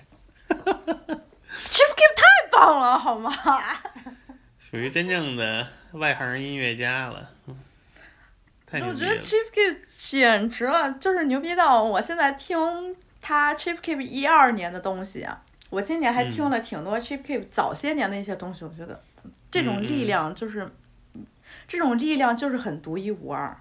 [1.54, 3.32] ，Chief Keef 太棒了，好吗？
[4.58, 9.22] 属于真正的外行音乐家了，我觉得。
[9.22, 19.00] Chief Keef 简直了，就是牛逼到我现在听他 Chief Keef 一二年的东西啊，我今年还听了挺多 Chief Keef 早些年的一些东西，我觉得
[19.52, 20.70] 这种力量就是，
[21.68, 23.58] 这种力量就是很独一无二。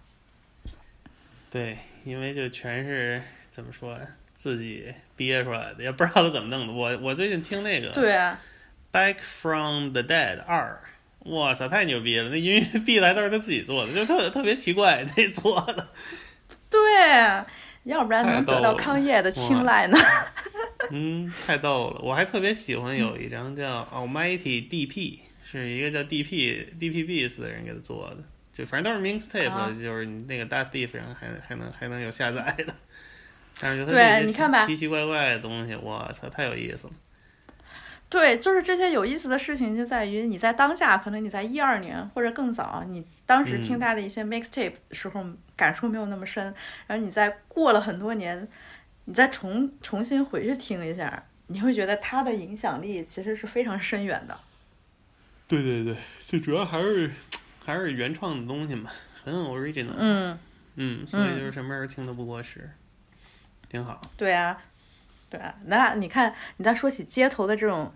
[1.51, 3.99] 对，因为就全是怎么说，
[4.35, 6.73] 自己憋出来的，也不知道他怎么弄的。
[6.73, 8.39] 我我最近听那个《对啊
[8.93, 10.83] ，Back from the Dead 二》，
[11.21, 12.29] 我操，太牛逼了！
[12.29, 15.89] 那音乐 B 来都是他自己做的，就特特别奇怪，那做的。
[16.71, 17.45] 对，
[17.85, 19.99] 要不然能得到康业的青睐呢？
[20.91, 22.01] 嗯，太逗了！
[22.03, 25.21] 我还特别喜欢有一张叫 Almighty DP，
[25.51, 28.19] 是一个叫 DP DP Beats 的人给他做的，
[28.53, 32.75] 就反正都是 mixtape，、啊就是你那个 That Beef 上还还能还能有下载的。
[33.61, 36.93] 但是就他对这些你看吧奇奇怪怪的东西，我操，太有意思了。
[38.11, 45.25] 对，就是这些有意思的事情，就在于你在当下，可能你在一二年或者更早，你当时听嗯他的一些 mixtape 时候
[45.57, 46.45] 感受没有那么深，
[46.87, 48.47] 然后你再过了很多年，
[49.07, 54.39] 你再重重新回去听一下，你会觉得他的影响力其实是非常深远的。
[55.49, 57.11] 对对对，最主要还是
[57.65, 58.91] 还是原创的东西嘛，
[59.25, 59.95] 很 original。
[59.97, 60.39] 嗯，
[60.77, 62.71] 嗯，所以就是什么时候听都不过时，
[63.69, 64.01] 挺好。
[64.17, 64.59] 对啊，
[65.31, 67.95] 对啊，那你看你再说起街头的这种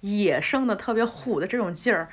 [0.00, 2.08] 野生的、特别虎的这种劲儿，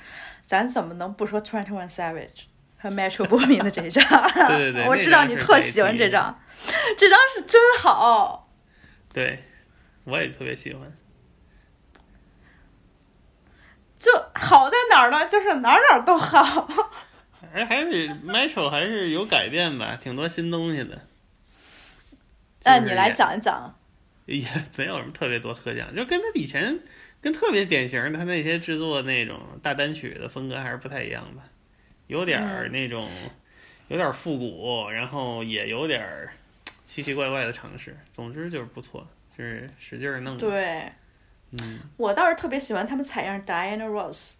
[0.48, 2.46] 咱怎么能不说 Twenty One Savage
[2.80, 4.04] 和 Metro Boomin 的这一张？
[4.50, 6.42] 对对对 我知道你特喜欢这张，
[6.98, 8.52] 这张是真好。
[9.14, 9.44] 对，
[10.06, 10.92] 我也特别喜欢。
[14.02, 15.28] 就好在哪儿呢？
[15.28, 16.68] 就是哪儿哪儿都好。
[17.54, 21.00] 而还是 Metro 还是有改变吧，挺多新东西的。
[22.64, 23.74] 哎，就是你来讲一讲。
[24.26, 24.44] 也
[24.78, 26.80] 没有什么特别多可讲，就跟他以前
[27.22, 31.44] 跟特别典型的他那些制作那种大单曲的风格还是不太一样吧，
[32.08, 33.10] 有点儿那种、
[33.90, 36.32] 有点复古，然后也有点儿
[36.86, 37.98] 奇奇怪怪的尝试。
[38.14, 39.06] 总之就是不错，
[39.38, 40.92] 就是使劲儿弄。，对，
[41.62, 44.36] 嗯我倒是特别喜欢他们采样 Diana Ross，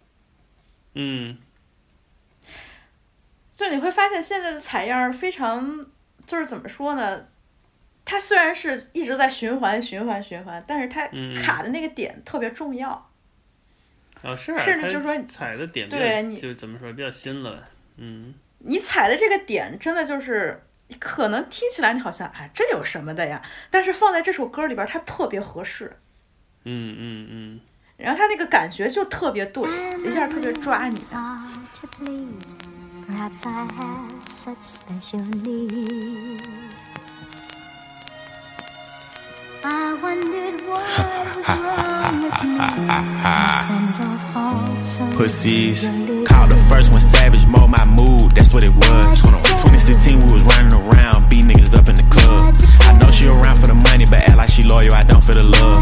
[0.94, 1.38] 嗯
[3.54, 5.86] 就你会发现现在的采样非常，
[6.26, 7.26] 就是怎么说呢？
[8.04, 13.10] 它虽然是一直在循环、循环、循环，但是它嗯卡的那个点特别重要。
[14.22, 20.62] 哦是啊，甚至就是说踩的点对你就怎么说比较新了，嗯你踩的这个点真的就是，
[20.98, 23.42] 可能听起来你好像哎这有什么的呀？
[23.70, 25.96] 但是放在这首歌里边，它特别合适，
[26.64, 27.60] 嗯嗯嗯，
[27.96, 29.62] 然后他那个感觉就特别对，
[30.08, 31.00] 一下特别抓你。
[31.98, 32.54] please.
[33.08, 36.40] Perhaps I have such special needs.
[39.64, 42.58] I wondered what was wrong with me.
[42.58, 45.82] My friends all fall so Pussies.
[46.26, 49.22] Called the first one savage, mold my mood, that's what it was.
[49.22, 52.58] 2016, we was running around, beat niggas up in the club.
[52.82, 55.36] I know she around for the money, but act like she loyal, I don't feel
[55.38, 55.78] the love.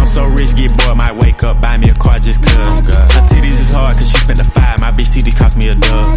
[0.00, 2.56] I'm so rich, get bored, might wake up, buy me a car just cuz.
[2.56, 5.74] Her titties is hard, cause she spent the five, my bitch titties cost me a
[5.74, 6.16] dub.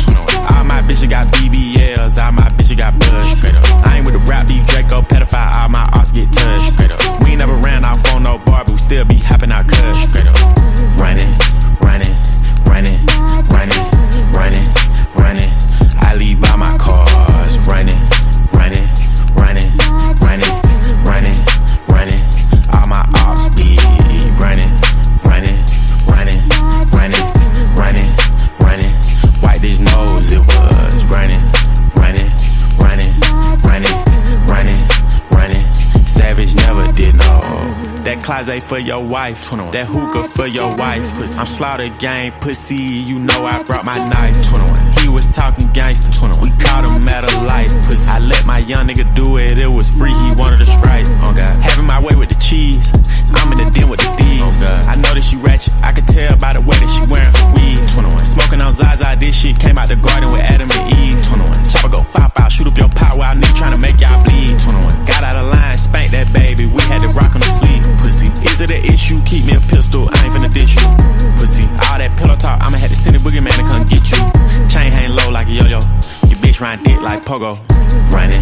[0.55, 3.43] All my bitches got BBLs, all my bitches got buzz.
[3.83, 5.83] I ain't with the rap beef, Draco, pedophile, all my
[8.93, 9.81] still be hopping out cuz.
[11.01, 11.42] Running,
[38.03, 41.09] That closet for your wife, that hookah for your wife.
[41.15, 41.39] Pussy.
[41.39, 44.35] I'm slaughter gang pussy, you know I brought my knife.
[44.99, 47.71] He was talking gangster, we caught him at a light.
[47.87, 48.09] Pussy.
[48.11, 51.07] I let my young nigga do it, it was free, he wanted a strike.
[51.23, 51.49] Oh God.
[51.63, 52.83] Having my way with the cheese,
[53.35, 54.43] I'm in the den with the thieves.
[54.43, 57.33] Oh I know that she ratchet, I could tell by the way that she wearing
[57.33, 57.79] her weed.
[58.33, 61.17] Smoking on Zaza, this shit came out the garden with Adam and Eve.
[61.21, 61.53] 21.
[61.69, 64.57] Chopper go five five, shoot up your pot while I nigga to make y'all bleed.
[64.57, 65.05] 21.
[65.05, 67.83] Got out of line, spank that baby, we had to rock on the sleeve.
[68.01, 69.21] Pussy, is it an issue?
[69.23, 70.87] Keep me a pistol, I ain't finna dish you.
[71.37, 74.17] Pussy, all that pillow talk, I'ma have to send a boogeyman to come get you.
[74.65, 75.79] Chain hang low like a yo-yo,
[76.29, 77.61] your bitch ride dick like pogo.
[78.09, 78.41] Running,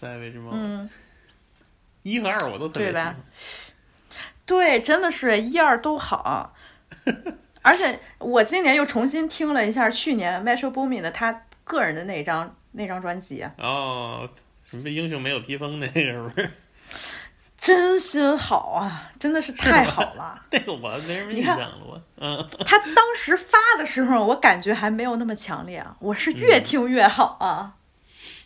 [0.00, 0.88] ，Savage Mode，
[2.02, 3.16] 一和二我都特别喜欢
[4.46, 4.78] 对。
[4.78, 6.54] 对，真的是一二都好。
[7.62, 14.28] 而且我今年又重新听了一下去年 Metro Boomin 的他个人的那张那张专辑，哦，
[14.70, 16.50] 什么英雄没有披风那个是不是？
[17.58, 20.40] 真心好啊，真的是太好了。
[20.52, 27.74] 那个我没什么印象了，我嗯，他当时发的时候，我感觉还没有那么强烈啊，我是越听越好啊。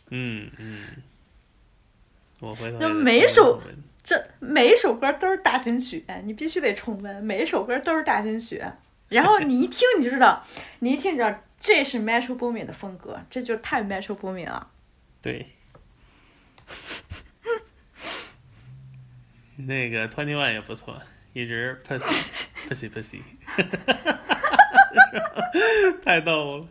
[0.09, 1.03] 嗯嗯，
[2.41, 3.62] 我回头每首
[4.03, 8.62] 这每一首歌都是大金曲，你必须得重温，每一首歌都是大金曲。
[9.09, 10.43] 然后你一听你就知道，
[10.78, 14.70] 你一听你就知道这是 Metro Boomin 的风格，这就太 Metro Boomin 了。
[15.20, 15.47] 对。
[19.57, 21.03] 那个 Twenty One 也不错，
[21.34, 23.20] 一直 pussy pussy pussy，
[26.03, 26.66] 太逗了。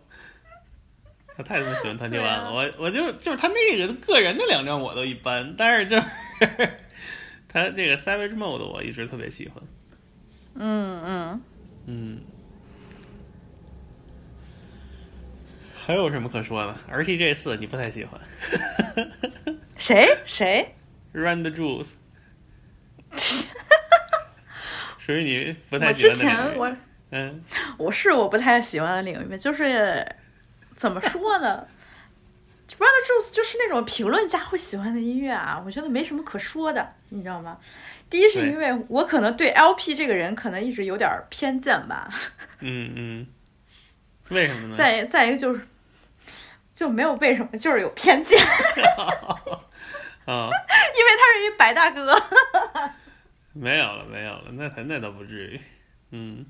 [1.44, 6.06] 他妈喜欢 Twenty One 了，啊我我就就是他那个个人的两张我都一般，但是就是
[7.48, 9.64] 他这个 Savage Mode 我一直特别喜欢。
[10.56, 11.42] 嗯嗯，
[11.88, 12.20] 嗯，
[15.86, 18.20] 还有什么可说的？RTJ 四你不太喜欢
[19.78, 20.76] 谁谁
[21.14, 21.92] ？，Run the Juice，
[24.98, 26.56] 属于你不太喜欢的领域。
[26.56, 26.76] 前我
[27.12, 27.44] 嗯，
[27.78, 30.06] 我是我不太喜欢的领域，就是
[30.80, 31.68] 怎么说呢
[32.70, 37.58] ？Brother Juice 就是那种评论家会喜欢的音乐啊，我觉得没什么可说的，你知道吗？
[38.10, 42.10] 第一是因为我可能对 LP 这个人可能一直有点偏见吧，
[42.62, 43.28] 嗯嗯，
[44.30, 44.76] 为什么呢？
[44.78, 45.68] 再再一个就是
[46.74, 48.40] 就没有为什么，就是有偏见，
[48.98, 49.06] 啊
[50.26, 50.50] 因为啊，
[51.20, 52.16] 他是一白大哥。
[53.52, 55.62] 没有了，没有了，那他那倒不至于。
[56.12, 56.46] 嗯，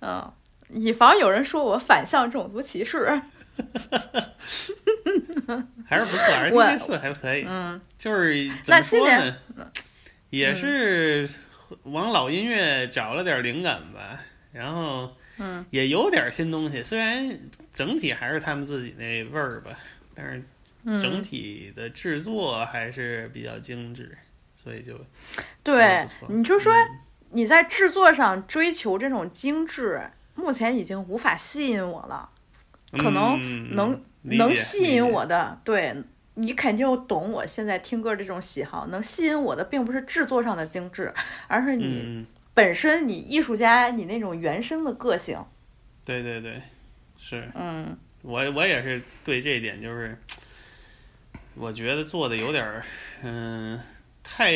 [0.00, 0.32] 嗯，
[0.70, 3.08] 以防有人说我反向种族歧视。
[5.86, 7.44] 还是不错我，RTJ 四还可以。
[7.48, 9.36] 嗯，就是怎那么说呢？
[10.30, 11.28] 也是
[11.84, 14.18] 往老音乐找了点灵感吧，
[14.52, 16.82] 然后嗯也有点新东西。
[16.82, 17.38] 虽然
[17.72, 19.70] 整体还是他们自己那味儿吧，
[20.14, 20.42] 但是
[20.84, 24.18] 嗯整体的制作还是比较精致，
[24.56, 24.98] 所以就
[25.62, 26.98] 对，你就说嗯
[27.30, 30.00] 你在制作上追求这种精致，
[30.34, 32.28] 目前已经无法吸引我了。
[32.92, 35.94] 可能嗯能、能吸引我的，对
[36.34, 38.86] 你肯定懂我现在听歌这种喜好。
[38.86, 41.12] 能吸引我的并不是制作上的精致，
[41.48, 45.38] 而是你嗯，本身你艺术家你那种原生的个性。
[46.04, 46.60] 对对对，
[47.18, 50.16] 是嗯我我也是对这一点就是，
[51.54, 52.84] 我觉得做的有点儿，
[53.22, 53.80] 嗯，
[54.22, 54.52] 太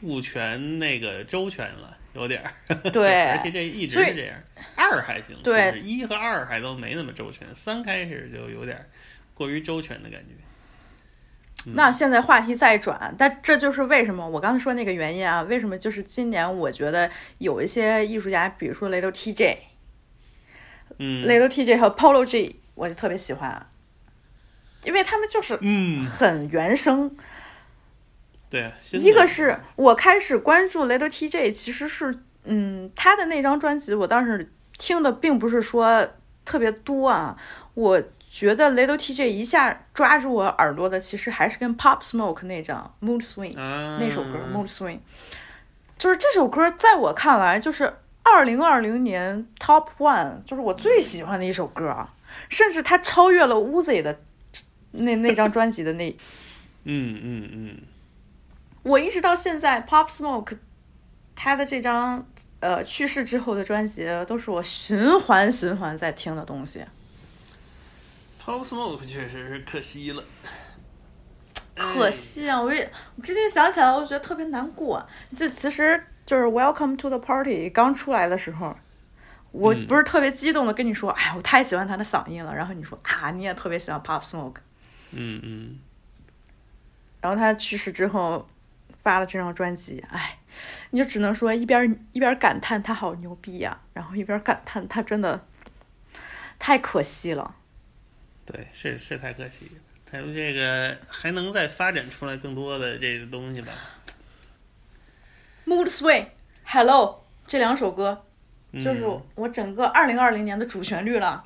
[0.00, 2.74] 顾全那个周全了，有点儿。
[2.90, 4.34] 对而且这一直是这样。
[4.74, 8.86] 二还行，对一和二还都没那么周全，三开始就有点儿
[9.34, 10.28] 过于周全的感觉。
[11.66, 15.42] 嗯那现在话题再转，但这就是为什么我刚才说那个原因啊？
[15.42, 19.56] 为什么就是今年我觉得有一些艺术家，比如说雷斗 TJ、
[20.98, 23.66] 嗯，雷斗 TJ 和 Polo G，我就特别喜欢，
[24.84, 27.14] 因为他们就是嗯，很原生。
[28.50, 36.08] 对一个是我开始关注雷德 TJ，其实是嗯，他的那张专辑，我当时听的并不是说
[36.44, 37.36] 特别多啊，
[37.74, 45.00] 我觉得雷德 TJ 一下抓住我耳朵的，其实还是跟 Pop Smoke 那张 Mood Swing 啊那首歌 Mood Swing，
[45.98, 47.92] 就是这首歌在我看来就是
[48.22, 52.14] 二零二零年 Top One，就是我最喜欢的一首歌啊，
[52.48, 54.20] 甚至它超越了 Uzi 的
[54.92, 56.16] 那那张专辑的那。
[56.84, 57.76] 嗯嗯嗯，
[58.82, 60.56] 我一直到现在，Pop Smoke
[61.34, 62.26] 他的这张
[62.60, 66.84] 呃去世之后的专辑，都是我循环循环在听的东西。
[68.42, 70.24] Pop Smoke 确实是可惜了，
[71.74, 75.06] 可惜啊，我也我之前想起来，我觉得特别难过。
[75.36, 78.74] 这其实就是 Welcome to the Party 刚出来的时候，
[79.52, 82.54] 我嗯不是特别激动的跟你说，哎，我太喜欢他的嗓音了。
[82.54, 84.60] 然后你说啊，你也特别喜欢 Pop Smoke。
[85.10, 85.78] 嗯嗯，
[87.20, 88.48] 然后他去世之后
[89.08, 90.38] 发了这张专辑，哎，
[90.90, 95.46] 你就只能说一边一边感叹他好牛逼呀、然后一边感叹他真的
[96.58, 97.54] 太可惜了。
[98.44, 99.80] 对，是是太可惜了。
[100.04, 103.72] 他们这个还能再发展出来更多的这个东西吧
[105.66, 108.26] ？Mood Swing，Hello 这两首歌
[108.74, 111.42] 就是嗯我整个二零二零年的主旋律了，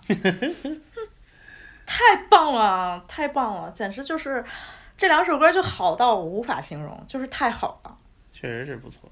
[1.87, 4.45] 太棒了，太棒了，简直就是
[4.97, 7.97] 这两首歌就好到我无法形容，就是太好了。
[8.31, 9.11] 确实是不错。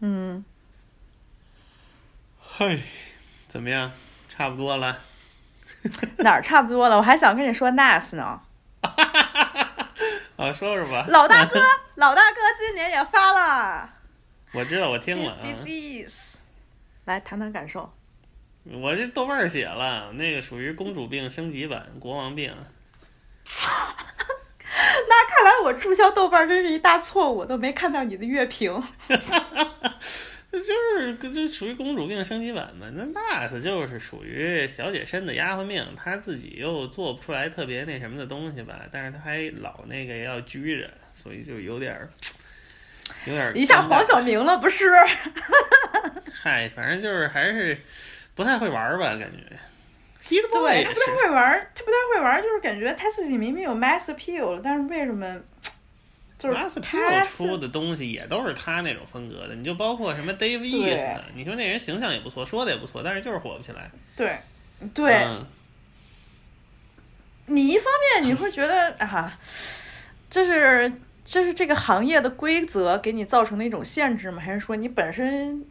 [0.00, 0.44] 嗯，
[2.40, 2.80] 嘿，
[3.48, 3.90] 怎么样？
[4.28, 5.00] 差不多了。
[6.18, 6.96] 哪儿差不多了？
[6.96, 8.40] 我还想跟你说 Nas 呢，
[10.36, 11.06] 啊，说说吧。
[11.08, 11.60] 老大哥，
[11.96, 13.90] 老大哥今年也发了。
[14.52, 16.34] 我知道，我听了 disease，
[17.04, 17.92] 来谈谈感受。
[18.64, 22.54] 我这豆瓣儿写了，那个属于公主病升级版，国王病。
[25.08, 28.82] 那看来我注销豆瓣真是一大错误，都没看到你的月评。
[30.50, 32.86] 这 就是就属于公主病升级版嘛。
[32.94, 42.08] 那 NAS 就是属于小姐身的丫鬟命，她自己又做不出来特别那什么的东西吧，但是她还老那个要拘着，所以就有点儿
[43.26, 44.92] 有点儿一下黄晓明了不是？
[46.42, 47.76] 嗨，反正就是还是
[48.34, 49.38] 不太会玩儿吧，感觉
[50.28, 55.36] 他不太会玩，他不太会玩，就是感觉他自己明明有 mass appeal 了，但是为什么
[56.38, 63.90] 就是他出的东西也都是他那种风格的，你就包括什么 Dave East，你说那人形象也不错，说的也不错，但是就是火不起来。
[64.14, 64.36] 对
[64.94, 65.26] 对、
[67.46, 69.36] 你一方面你会觉得啊，
[70.30, 70.92] 这是
[71.24, 74.40] 这是这个行业的规则给你造成的一种限制吗？
[74.40, 75.64] 还是说你本身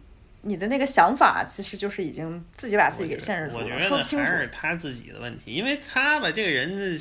[0.48, 4.38] 你的那个想法其实就是已经自己把自己给限制住了，我觉得说不清楚还。
[4.38, 6.98] 是他自己的问题，因为他吧，这个人，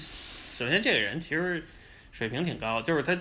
[0.51, 1.62] 首先这个人其实
[2.11, 3.16] 水平挺高，就是他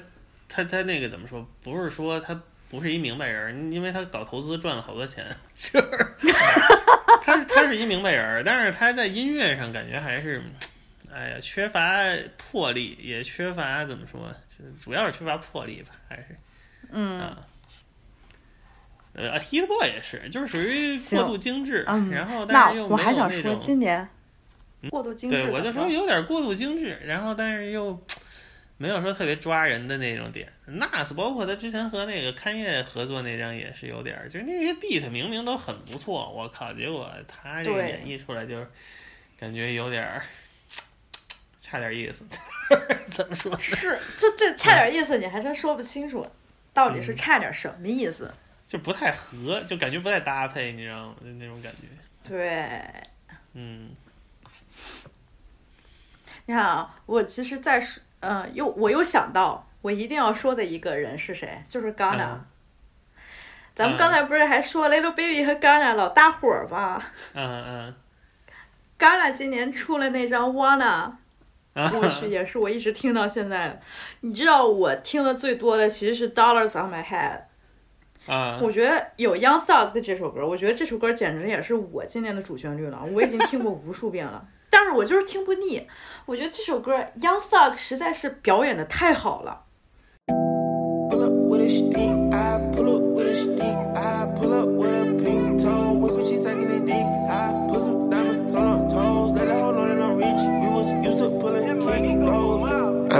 [0.49, 6.15] 他他那个怎么说，不是说他不是一明白人，因为他搞投资赚了好多钱， 就是
[7.21, 10.41] 他他是一明白人，但是他在音乐上感觉还是。
[11.13, 11.81] 哎呀，缺乏
[12.35, 14.35] 魄力，也缺乏怎么说，
[14.81, 16.37] 主要是缺乏魄力吧，还是，
[16.91, 17.37] 嗯啊，
[19.15, 24.07] 呃啊，Hit Boy 也是，就是属于过度精致，嗯，然后那但是又没我还想说，有那种，今年
[24.89, 27.97] 过度精致对，我就说有点过度精致，然后但是又
[28.77, 30.51] 没有说特别抓人的那种点。
[30.67, 38.67] Nas 包括他之前和那个勘叶合作那张也是有点儿，就是那些 beat 明明都很不错，我靠，结果他这个演绎出来就是
[39.39, 40.21] 感觉有点儿
[41.61, 42.25] 差点意思。
[43.09, 43.57] 怎么说？
[43.57, 46.27] 是这这差点意思，你还真说不清楚，
[46.73, 48.29] 到底是嗯差点什么意思？
[48.65, 51.15] 就不太合，就感觉不太搭配，你知道吗？
[51.21, 51.81] 就那种感觉。
[52.27, 52.81] 对，
[53.53, 53.95] 嗯
[56.47, 62.33] 你看啊，我其实在说，嗯、又我又想到我一定要说的一个人是谁，就是 Ghana。
[62.33, 62.45] 嗯
[63.75, 67.03] 咱们刚才不是还说 Little Baby 和 Ghana 老搭伙儿吗
[67.33, 67.95] 嗯嗯？
[68.97, 71.11] Ghana 今年出了那张 Wanna，
[71.73, 73.81] 嗯，我去，也是我一直听到现在的。
[74.21, 77.41] 你知道我听的最多的其实是 Dollars on My Head。
[78.25, 85.87] 啊，我觉得有 Young Thug 的这首歌，我觉得这首歌简直也是我今年的主旋律了，我已经听过无数遍了， 但是我就是听不腻。
[86.25, 89.63] 我觉得这首歌 Young Thug 实在是表演的太好了。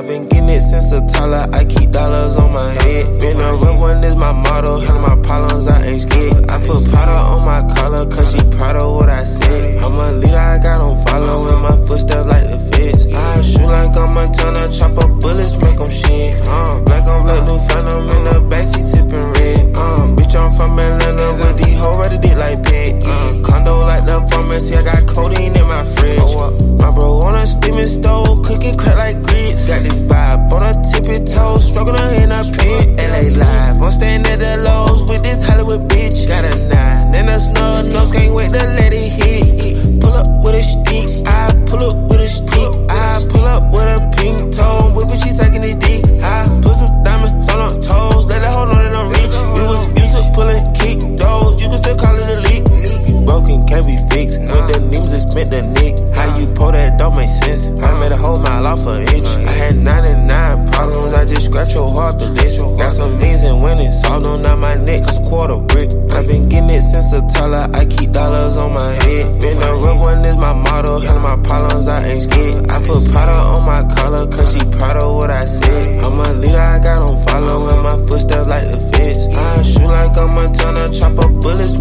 [0.08, 3.22] Been getting it since a toddler, I keep dollars on my head.
[3.22, 6.46] Been a real one is my motto, handle my problems, I ain't scared.
[6.48, 9.84] I put powder on my collar, cause she proud of what I said.
[9.84, 13.08] I'm a leader, I got on follow my footsteps like the feds.
[13.08, 16.38] I shoot like I'm Montana, chop up bullets, make them shit.
[16.46, 19.60] Uh, black on black, new phantom in the backseat sipping red.
[19.74, 23.02] Uh, bitch, I'm from Atlanta with these hoes ready dick like pet.
[23.02, 26.20] Uh, condo like the pharmacy, I got codeine in my fridge.
[26.22, 29.68] Oh, my bro on a steaming stove, cooking crack like grits.
[29.68, 32.84] Got this vibe on a tippy toe, struggling in a pit.
[32.98, 36.28] LA live, I'm staying at the lows with this Hollywood bitch.
[36.28, 40.02] Got a nine and a snub nose, can't wait to let it hit.
[40.02, 41.40] Pull up with a stick, I
[41.70, 45.64] pull up with a stick, I pull up with a pink toe, whipping she sucking
[45.64, 46.02] it dick.
[46.24, 49.36] I put some diamonds on her toes, let her hold on and I'm rich.
[49.56, 53.05] We was used to pulling kick those, you can still call it a leak.
[53.26, 55.98] Broken can't be fixed, with the names and spent the nick.
[56.14, 57.70] How you pull that don't make sense.
[57.82, 59.26] I made a whole mile off an inch.
[59.26, 62.62] I had 99 problems, I just scratch your heart the list.
[62.62, 65.90] Got some means and winnings, all on down my neck, a quarter brick.
[66.14, 69.42] I've been getting it since a toddler, I keep dollars on my head.
[69.42, 72.70] Been a real one is my motto, handle my problems, I ain't scared.
[72.70, 75.98] I put powder on my collar, cause she proud of what I said.
[76.06, 79.28] I'm a leader, I got on follow my footsteps like the feds.
[79.28, 81.76] I shoot like I'm Montana, chop up bullets,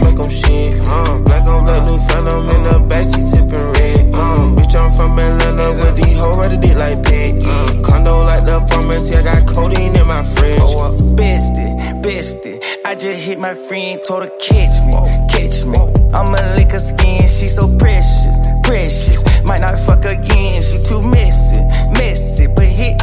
[10.15, 10.61] my fridge.
[10.63, 12.63] Oh, bestie, bestie.
[12.87, 14.95] I just hit my friend, told her catch me,
[15.29, 15.79] catch me.
[16.15, 19.25] I'ma lick her skin, she so precious, precious.
[19.45, 21.59] Might not fuck again, she too messy,
[21.99, 22.47] messy.
[22.47, 22.94] But hit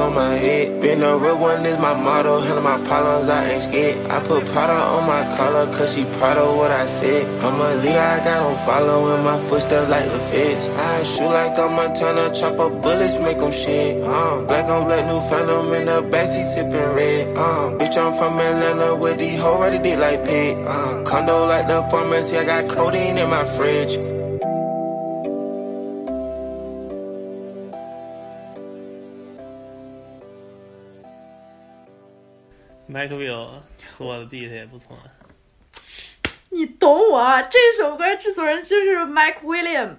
[0.00, 0.80] on my head.
[0.80, 2.40] Been a real one is my motto.
[2.40, 3.98] Handle my problems, I ain't scared.
[4.10, 7.28] I put Prada on my collar, cause she proud of what I said.
[7.44, 10.20] I'm a leader, I got no following my footsteps like the.
[10.30, 14.02] I shoot like I'm Montana, chop up bullets, make them shit.
[14.02, 17.28] Um, black on black, new phantom in the backseat sipping red.
[17.36, 20.56] Um, bitch, I'm from Atlanta with these hoes ready dick like pig.
[20.66, 24.19] Uh, condo like the pharmacy, I got codeine in my fridge.
[32.90, 33.48] Mike Will
[33.92, 34.96] 做的 beat 也不错。
[36.50, 39.94] 你懂我啊，这首歌制作人就是 Mike William，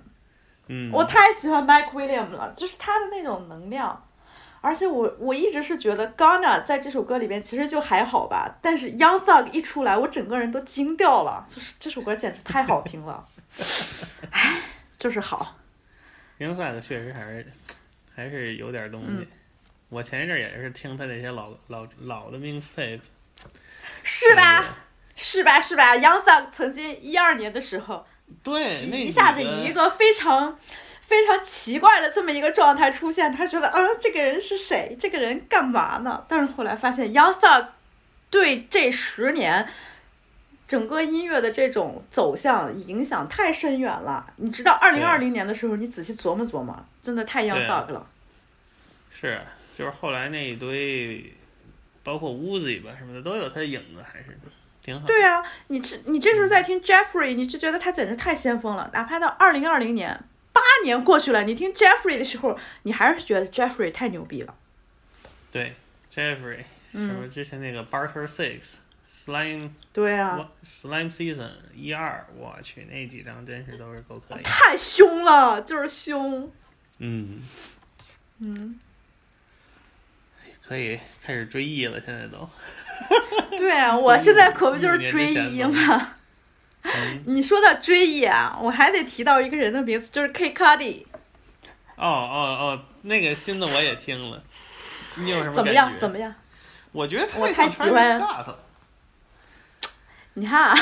[0.68, 4.08] 嗯，我太喜欢 Mike William 了，就是他的那种能量。
[4.60, 13.26] 而且我我一直是觉得 Ghana 在这首歌里边其实就还好吧，但是 Young Thug 一出来，我整个人都惊掉了，就是这首歌简直太好听了，
[14.32, 14.62] 唉，
[14.98, 15.56] 就是好。
[16.38, 17.52] Young Thug 确实还是
[18.14, 19.14] 还是有点东西。
[19.14, 19.28] 嗯
[19.92, 23.02] 我前一阵儿也是听他那些老老老的 mixtape，
[24.04, 24.78] 是吧？
[25.18, 25.60] 是吧？
[25.60, 28.06] 是吧？Young Thug 曾经一二年的时候，
[28.42, 30.58] 对，那一下子以一个非常
[31.02, 34.96] 非常奇怪的这么一个状态出现，他觉得，嗯，这个人是谁？
[34.98, 36.26] 这个人干嘛呢？
[36.30, 37.68] 但是后来发现，Young Thug
[38.30, 39.68] 对这十年
[40.70, 44.26] 整个音乐的这种走向影响太深远了。
[44.38, 48.08] 你知道，二零二零年的时候，你仔细琢磨琢磨，真的太 Young Thug 了。
[49.12, 49.42] 是，
[49.74, 51.34] 就是后来那一堆，
[52.04, 54.38] 包括 Uzi 吧什么的，都有他的影子，还是
[54.82, 55.08] 挺好。
[55.08, 58.90] 对啊，你这你这时候在听 Jeffrey，你就觉得他简直太先锋了。
[58.94, 64.56] 哪怕到二零二零年，八年过去了，你听 Jeffrey 的时候，你还是觉得 Jeffrey 太牛逼了。
[65.52, 65.74] 对
[66.14, 66.58] ，Jeffrey，
[66.92, 68.76] 什嗯么之前那个 Barter Six、
[69.10, 74.44] Slime 对啊，Slime Season 一二，我去那几张真是都是够可以。
[74.44, 76.52] 太凶了，就是凶。
[77.00, 77.42] 嗯，
[78.40, 78.80] 嗯，
[80.66, 82.49] 可以开始追忆了，现在都。
[83.57, 86.14] 对啊，我现在可不就是追忆吗？
[86.84, 91.05] 嗯，你说到追忆啊，我还得提到一个人的名字，就是 K Cudi。
[91.95, 94.41] 哦哦哦，那个新的我也听了，
[95.16, 95.74] 你有什么怎么？
[95.74, 95.93] 样？
[95.99, 96.34] 怎么样？
[96.91, 98.59] 我觉得我太喜欢 Travis Scott 了。
[100.34, 100.76] 你看啊，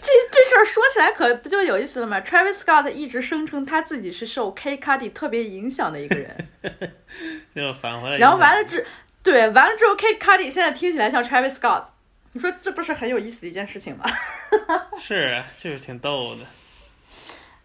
[0.00, 6.48] 这这事儿说起来可不就有意思了吗？Travis Scott 一直声称他自己是受 K Cudi 特别影响的一个人，
[7.54, 8.16] 就返回来。
[8.18, 8.86] 然后完了之，
[9.22, 11.86] 对，完了之后 K Cudi 现在听起来像 Travis Scott，
[12.32, 14.04] 你说这不是很有意思的一件事情吗？
[14.96, 16.42] 是啊，就是挺逗的。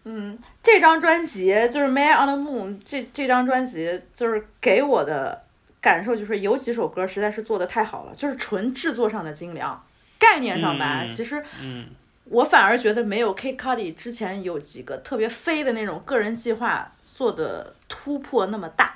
[0.06, 5.44] 嗯，这张专辑就是《Man on the Moon》，这这张专辑就是给我的
[5.80, 9.82] 感受就是有几首歌实在是做的太好了，就是纯制作上的精良，
[10.18, 11.86] 概念上吧，嗯其实嗯，
[12.24, 18.94] 我反而觉得没有 K c o d y 之前有几个特别飞的那种个人计划做的突破那么大，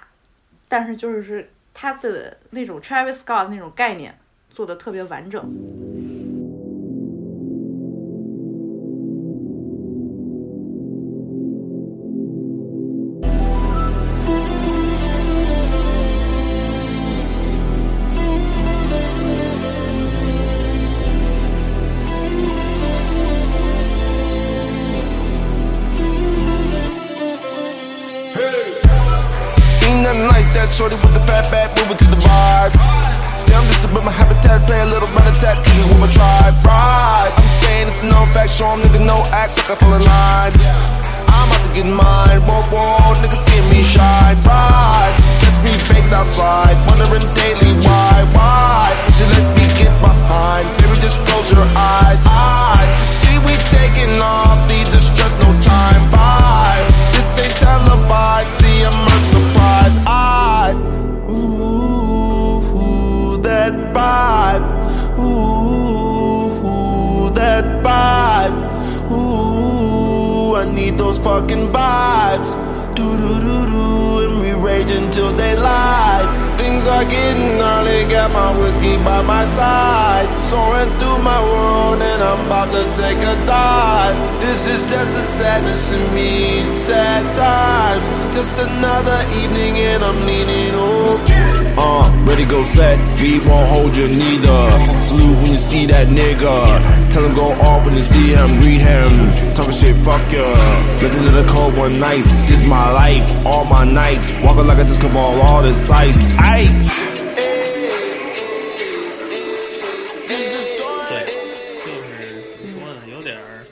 [0.66, 4.18] 但是就是他的那种 Travis Scott 那种概念
[4.50, 5.40] 做的特别完整。
[38.00, 40.52] I'm saying it's a known fact, show 'em nigga no acts like I fall in line.
[41.28, 45.12] I'm out to get mine, whoa, whoa, nigga seeing me shine, right?
[45.40, 48.94] Catch me baked outside, wondering daily why, why?
[49.04, 50.66] Would you let me get behind?
[50.78, 52.92] Baby, just close your eyes, eyes.
[53.00, 56.82] You see, we taking off, need to stress, no time, bye.
[57.12, 60.72] This ain't televised, see, I'm a surprise, I.
[61.30, 62.62] Ooh,
[63.42, 64.77] that vibe.
[70.98, 72.50] Those fucking vibes.
[72.94, 73.86] Do do do do,
[74.24, 76.26] and we rage until daylight.
[76.58, 80.28] Things are getting early, got my whiskey by my side.
[80.42, 84.16] Soaring through my world, and I'm about to take a dive.
[84.42, 88.06] This is just a sadness in me, sad times.
[88.34, 91.27] Just another evening, and I'm leaning over.
[91.77, 95.01] Uh, ready go set, we won't hold you neither.
[95.01, 97.09] Salute when you see that nigga.
[97.09, 99.31] Tell him go off when you see him, greet him.
[99.55, 100.53] Talking shit, fuck ya.
[101.01, 102.49] Nothing to the cold one nice.
[102.51, 104.33] It's my life, all my nights.
[104.43, 106.25] Walking like a disco ball, all this ice.
[106.37, 106.69] Aight.
[110.27, 113.65] 对，就是怎么说呢，有点儿，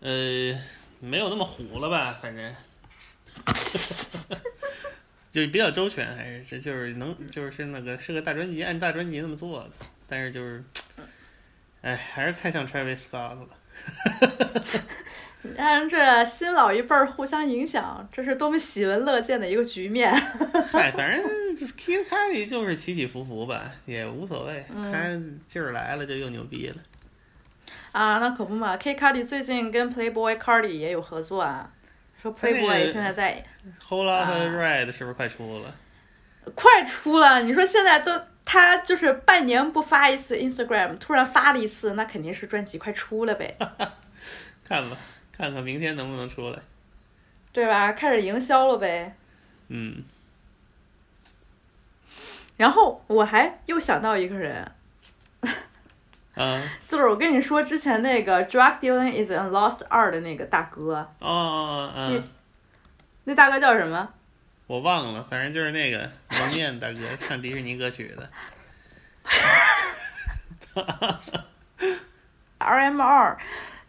[0.00, 0.58] 呃，
[1.00, 2.54] 没有那么虎了吧，反正。
[5.37, 10.63] 就是比较周全，还是这就是能就是那个是个大专辑，按大专辑那么做的，但是就是，
[11.81, 13.47] 哎，还是太像 Travis Scott 了。
[15.43, 20.11] 你看这新老一辈儿互相影响，这是多么喜闻乐见的一个局面。
[20.71, 21.23] 嗨， 反正
[21.55, 26.77] Kid Cudi 就是起起伏伏吧，也无所谓，嗯他劲儿来了就又牛逼了。
[27.91, 31.71] 啊，那可不嘛，K Cardi 最近跟 Playboy Cardi 也有合作啊，
[32.21, 33.43] 说 Playboy 现在在
[33.87, 35.75] Whole Lot 啊 Red 是不是快出了？
[36.55, 43.57] 快出了，你说现在都他就是半年不发一次 Instagram，突然发了一次，那肯定是专辑快出了呗，
[44.63, 44.97] 看吧，
[45.31, 46.59] 看看明天能不能出来。
[47.51, 47.91] 对吧？
[47.93, 49.15] 开始营销了呗。
[49.69, 50.03] 嗯，
[52.55, 54.71] 然后我还又想到一个人，
[56.37, 62.23] 啊，就是我跟你说之前那个 Drug Dealing is a Lost Art 的那个大哥，哦哦，哦嗯，
[63.25, 64.07] 那大哥叫什么？
[64.67, 66.09] 我忘了，反正就是那个
[66.39, 68.29] 蒙面大哥唱迪士尼歌曲的。
[72.59, 73.37] RMR，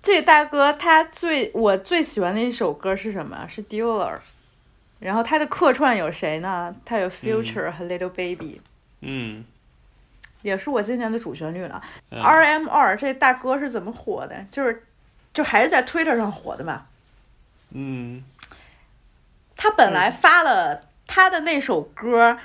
[0.03, 3.47] 这大哥他最我最喜欢的一首歌是什么？
[3.49, 4.19] 是 Dealer。
[5.01, 6.75] 然后他的客串有谁呢？
[6.85, 8.61] 他有 Future 和 Little Baby，、
[9.01, 9.45] 嗯
[10.43, 11.82] 也是我今年的主旋律了。
[12.11, 14.36] 嗯 RMR 这大哥是怎么火的？
[14.51, 14.84] 就是
[15.32, 16.86] 就还是在 Twitter 上火的嘛。
[17.72, 18.22] 嗯
[19.57, 22.39] 他本来发了他的那首歌，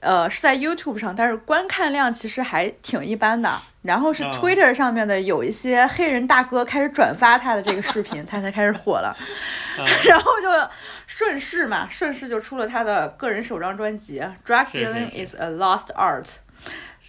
[0.00, 3.50] 呃，是在 YouTube 上，但是观看量其实还挺一般的。
[3.82, 9.08] 然后是啊 Twitter 上面的有一些黑人大哥开始转发他的这个视频， 他才开始火了。
[9.78, 10.70] 啊 然后就
[11.06, 14.20] 顺势嘛，顺势就出了他的个人首张专辑
[14.70, 16.24] 《是 Is a Lost Art》。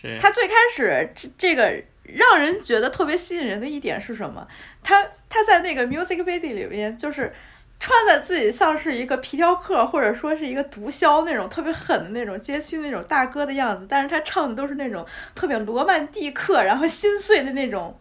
[0.02, 0.18] 是。
[0.20, 4.48] 他最开始这这个让人觉得特别吸引人的一点是什么？
[4.84, 7.34] 他他在那个 music video 里面就是
[7.80, 18.00] 穿的自己像是一个皮条客，或者说是一个毒枭那种特别狠的那种街区那种大哥的样子，但是他唱的都是那种特别罗曼蒂克，然后心碎的那种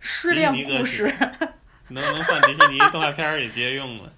[0.00, 1.06] 失恋故事。
[1.90, 4.12] 能能放迪士尼动画片儿里直接用了。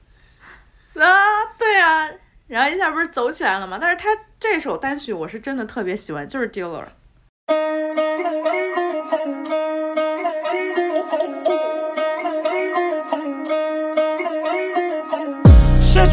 [1.00, 2.10] 啊，对啊，
[2.48, 3.78] 然后一下不是走起来了吗？
[3.80, 4.08] 但是他
[4.40, 6.84] 这首单曲我是真的特别喜欢，就是 Dealer。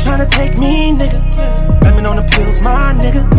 [0.07, 1.81] Tryna take me, nigga.
[1.81, 3.29] Blaming on the pills, my nigga.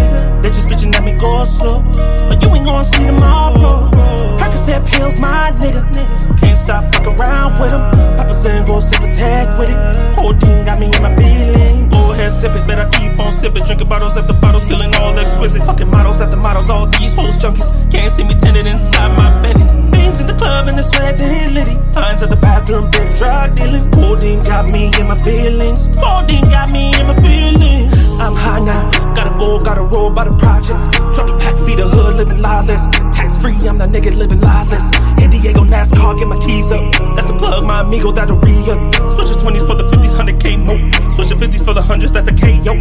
[0.42, 1.82] Bitches bitching at me go slow.
[2.28, 4.37] But you ain't gonna see tomorrow.
[4.68, 5.82] Percocet pills, my nigga.
[5.92, 6.40] Nigga.
[6.40, 8.16] Can't stop fucking around with them.
[8.16, 10.16] Papa saying go sip a tag with it.
[10.16, 11.92] Codeine got me in my feelings.
[11.92, 13.64] Go ahead, sip it, I keep on sipping.
[13.64, 15.64] Drinking bottles after bottles, feeling all exquisite.
[15.64, 17.70] Fucking models after models, all these hoes junkies.
[17.92, 19.90] Can't see me tinted inside my Bentley.
[19.90, 21.74] Beans in the club and the sweat and litty.
[21.98, 23.90] Lines at the bathroom, big drug dealing.
[23.90, 25.88] Codeine got me in my feelings.
[25.96, 27.96] Codeine got me in my feelings.
[28.20, 30.84] I'm high now, gotta go, gotta roll by the projects.
[31.14, 32.86] Drop a pack, feed the hood, living lawless.
[33.16, 34.86] Tax free, I'm that nigga living lawless.
[35.18, 36.84] Hit Diego NASCAR, get my keys up.
[37.16, 38.78] That's a plug, my amigo, that'll re up.
[39.18, 40.74] Switch the 20s for the 50s, 100k mo.
[41.10, 42.74] Switch the 50s for the 100s, that's the KO.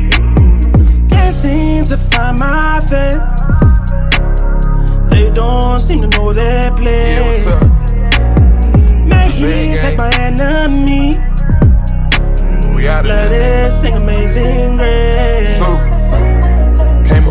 [1.10, 3.18] Can't seem to find my face.
[5.10, 7.16] They don't seem to know their place.
[7.18, 7.62] Yeah, what's up?
[9.10, 11.18] May he take my enemy.
[12.76, 15.58] We out of Let it sing amazing grace.
[15.58, 15.97] So,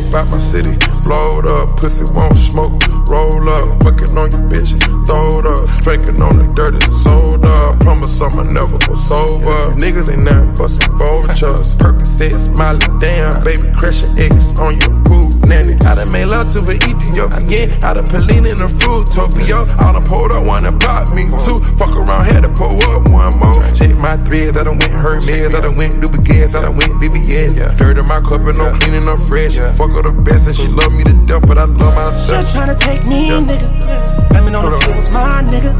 [0.07, 0.77] came up out my city,
[1.07, 4.75] blowed up, pussy won't smoke, roll up, fucking on your bitch,
[5.07, 9.55] throw it up, drinking on the dirty soda, promise I'ma never go sober.
[9.79, 15.31] Niggas ain't nothing but some vultures, Percocet, smiley, damn, baby crashing eggs on your poop,
[15.47, 15.79] nanny.
[15.87, 19.63] I done made love to an Ethiopia, again, out of Pelin in the fruit, Tokyo,
[19.79, 23.07] all done pulled up, one to pop me, two, fuck around, had to pull up
[23.09, 23.63] one more.
[23.79, 27.79] Check my threads, I done went Hermes, I done went Nubigas, I done went BBS,
[27.79, 30.67] dirt in my cup and no cleaning up fresh, fuck her the best and she
[30.67, 32.47] love me to death, but I love myself.
[32.47, 33.40] Shit tryna take me, Yeah.
[33.40, 34.28] nigga.
[34.30, 35.72] Blaming on Hold the pills, my nigga.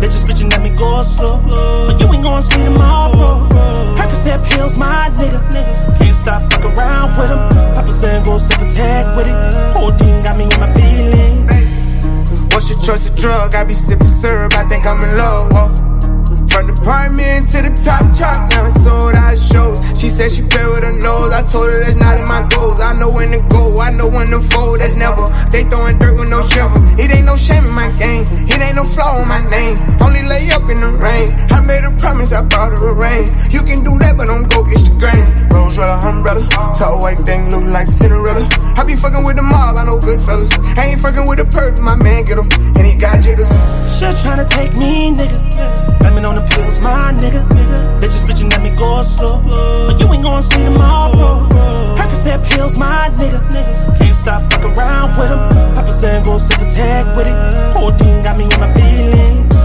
[0.00, 1.38] Bitches bitching at me go slow.
[1.86, 3.48] But you ain't gonna see tomorrow.
[3.96, 5.40] Percocet pills, my nigga.
[5.98, 7.74] Can't stop fucking around with them.
[7.74, 9.74] Papa saying go sip a tag with it.
[9.76, 12.52] Codeine got me in my feelings.
[12.52, 13.54] What's your choice of drug?
[13.54, 15.52] I be sipping syrup, I think I'm in love.
[15.52, 15.95] Whoa.
[16.56, 19.76] From the apartment to the top chart, now it's sold out shows.
[19.92, 21.28] She said she play with her nose.
[21.28, 22.80] I told her that's not in my goals.
[22.80, 24.80] I know when to go, I know when to fold.
[24.80, 25.28] That's never.
[25.52, 26.80] They throwing dirt with no shovel.
[26.96, 28.24] It ain't no shame in my game.
[28.48, 29.76] It ain't no flaw in my name.
[30.00, 31.28] Only lay up in the rain.
[31.52, 33.28] I made a promise, I brought her a ring.
[33.52, 35.28] You can do that, but don't go get the grain.
[35.52, 36.40] Rose red umbrella,
[36.72, 38.48] tall white thing look like Cinderella.
[38.80, 40.48] I be fucking with the mob, I know good fellas.
[40.80, 43.52] I ain't fucking with the perp, my man get him, and he got jitters.
[44.00, 46.00] Shit tryna take me, nigga.
[46.00, 47.42] Blaming on the pills, my nigga.
[48.00, 49.42] Bitches They bitching at me go slow.
[49.86, 51.18] But you ain't gonna see tomorrow.
[51.18, 51.96] all, bro.
[52.44, 53.98] Pills, my nigga.
[53.98, 55.74] Can't stop fucking around with them.
[55.74, 57.76] Papa said go sip a tag with it.
[57.76, 59.55] Whole thing got me in my feelings.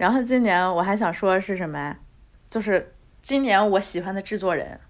[0.00, 1.94] 然后今年我还想说的是什么呀？
[2.48, 4.80] 就是今年我喜欢的制作人，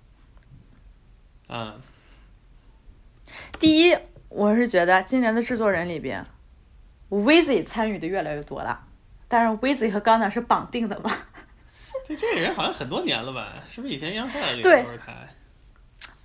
[1.49, 1.75] 啊，
[3.59, 3.99] 第一，
[4.29, 6.25] 我是觉得今年的制作人里边
[7.09, 8.87] Wizzy 参与的越来越多了，
[9.27, 11.11] 但是 Wizzy 和 Ghana 是绑定的嘛？
[12.07, 13.55] 这这个人好像很多年了吧？
[13.67, 15.13] 是不是以前央赛里对都是他？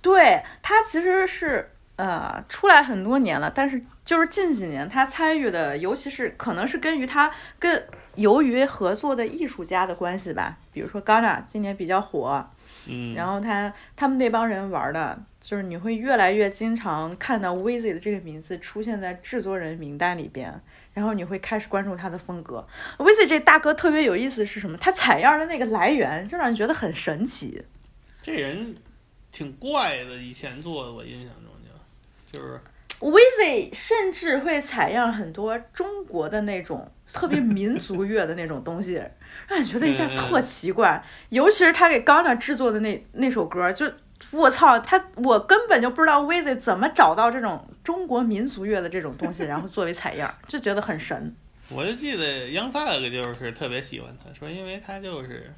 [0.00, 7.28] 对他其实是呃出来很多年了，但是就是近几年他参与的，尤其是可能是根于他
[7.58, 7.84] 跟
[8.16, 12.44] 由于合作的艺术家的关系吧，比如说 Ghana 今年比较火，
[12.86, 20.60] 嗯，然后他他们那帮人玩的，就是你会越来越经常看到 Wizzy 的这个名字出现在制作人名单里边，
[20.94, 22.66] 然后你会开始关注他的风格。
[22.98, 24.76] Wizzy 这大哥特别有意思是什么？
[24.78, 27.62] 他采样的那个来源就让人觉得很神奇。
[28.22, 28.74] 这人
[29.30, 31.52] 挺怪的，以前做的我印象中
[32.32, 32.60] 就就是
[33.00, 39.02] w i z y 甚至会采样很多中国的那种特别民族乐的那种东西，
[39.48, 41.02] 让你觉得一下特奇怪。
[41.28, 43.90] 尤其是他给 Ghana 制作的那那首歌，就
[44.30, 51.34] 我操，他我根本就不知道 w i z y 怎么找到这种中国民族乐的这种东西，然后作为采样， 就觉得很神。
[51.68, 55.52] 我就记得 Young Thug 就是特别喜欢他，说因为他就是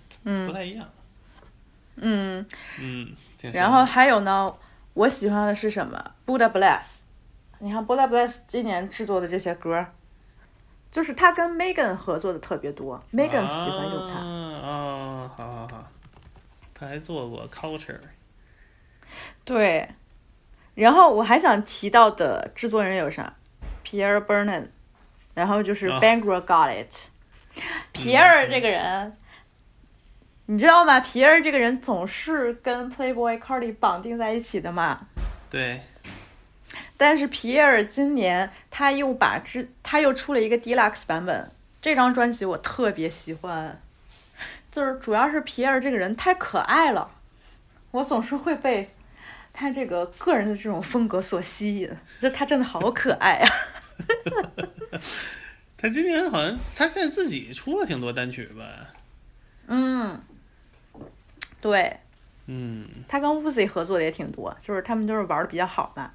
[0.46, 0.88] 不太一样。
[1.96, 2.44] 嗯，
[2.80, 4.52] 嗯，挺神然后还有呢，
[4.94, 7.00] 我喜欢的是什么？Buddha Bless。
[7.58, 9.84] 你看 Buddha Bless 今年制作的这些歌，
[10.90, 14.14] 就是他跟 Megan 合作的特别多，Megan 喜欢用他。
[14.14, 15.88] 啊哦，好好好，
[16.74, 18.00] 他还做过 Culture。
[19.44, 19.88] 对，
[20.74, 23.34] 然后我还想提到的制作人有啥
[23.84, 24.68] ？Pierre Bernan，
[25.34, 26.94] 然后就是啊 Bangor Got It。
[27.92, 29.16] 皮埃尔这个人，
[30.46, 31.00] 你知道吗？
[31.00, 35.00] 皮埃尔这个人总是跟 Playboy Cardi 绑定在一起的嘛。
[35.50, 35.80] 对，
[36.96, 41.50] 但是皮耶尔今年他又把之他又出了一个 Deluxe 版本，
[41.80, 43.80] 这张专辑我特别喜欢，
[44.70, 47.10] 就是主要是皮耶尔这个人太可爱了，
[47.92, 48.90] 我总是会被
[49.52, 51.90] 他这个个人的这种风格所吸引，
[52.20, 53.48] 就他真的好可爱啊！
[55.76, 58.64] 他今年好像他现在自己出了挺多单曲吧？
[59.68, 60.20] 嗯，
[61.60, 61.96] 对
[62.46, 66.14] 嗯他跟 Uzi 合作的也挺多，就是他们都是玩的比较好吧。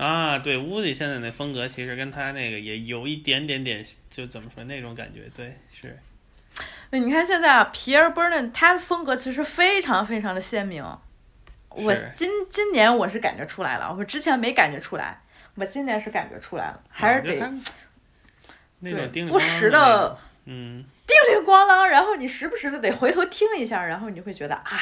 [0.00, 5.98] 啊，对，乌迪现在那风格其实跟他那个也有一点点点，就怎么说那种感觉，对，是，
[6.90, 10.82] 对，你看现在啊，皮尔 Bernan 他的风格其实非常非常的鲜明。
[11.68, 15.20] 我今今年我是感觉出来了，我之前没感觉出来，
[15.54, 17.38] 我今年是感觉出来了，还是得
[18.78, 24.80] 那对种叮铃不时的，嗯，叮铃咣啷，然后你时不时的得回头听一下，然后你就会觉得啊，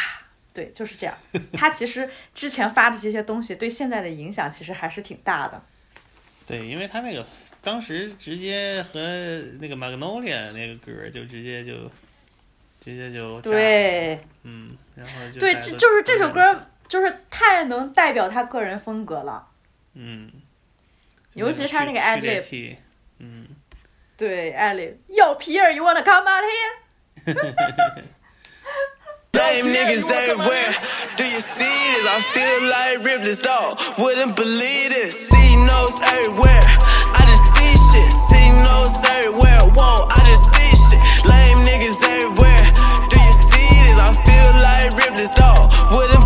[0.53, 1.15] 对，就是这样。
[1.53, 5.63] 他其实之前发的这些东西对现在的影响其实还是挺大的。
[6.47, 7.27] 对，因为他那个
[7.63, 9.01] 当时直接和
[9.61, 11.91] 那个 Magnolia 那个歌就直接就
[12.81, 19.47] 直接就，对嗯，然后就对，这就是这首歌就是太能代表他个人风格了。
[19.93, 20.33] 嗯，
[21.35, 22.79] 尤其是他那个序 ad 序列 lib 器
[23.19, 23.47] 嗯，
[24.17, 26.75] 对，艾丽，Yo Pierre, you wanna come out here？
[29.35, 30.73] Lame niggas everywhere.
[31.17, 32.07] Do you see this?
[32.09, 33.79] I feel like Ripley's dog.
[33.99, 35.29] Wouldn't believe this.
[35.29, 36.65] See nose everywhere.
[37.19, 38.13] I just see shit.
[38.31, 39.63] See nose everywhere.
[39.77, 41.01] Whoa, I just see shit.
[41.29, 42.65] Lame niggas everywhere.
[43.13, 43.99] Do you see this?
[44.01, 45.71] I feel like Ripley's dog.
[45.93, 46.18] Wouldn't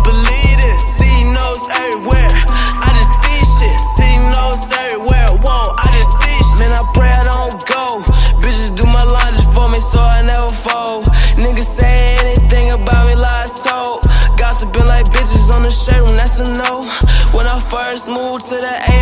[18.13, 18.92] I first moved to the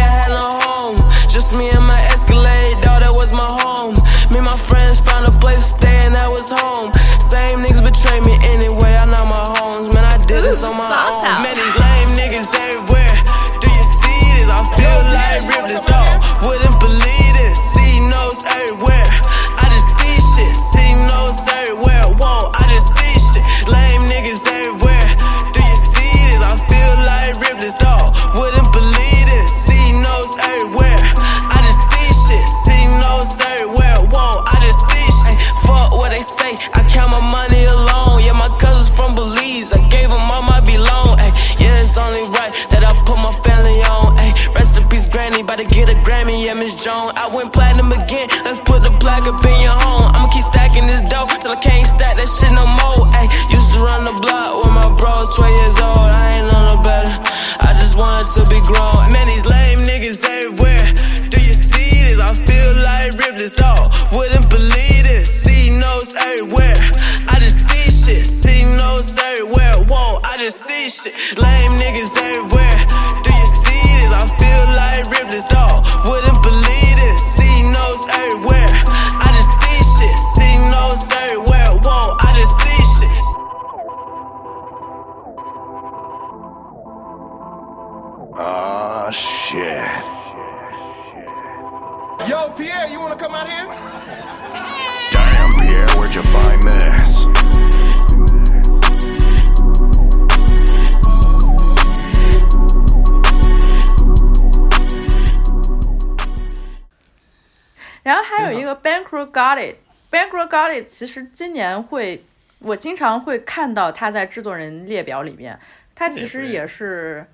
[110.52, 112.26] Got It 其实今年会，
[112.60, 115.58] 我经常会看到他在制作人列表里面，
[115.96, 117.26] 他其实也是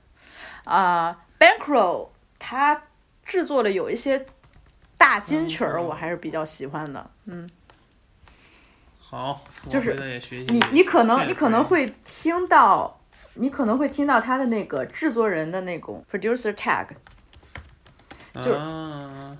[0.65, 2.83] 啊、Bankroll 他
[3.25, 4.23] 制作的有一些
[4.97, 7.49] 大金曲儿，我还是比较喜欢的，嗯，
[8.99, 9.95] 好，就是
[10.49, 12.99] 你你可能你可能会听到，
[13.33, 16.87] 你可能会听到他的那个制作人的那种 producer tag，
[18.35, 19.35] 就是啊。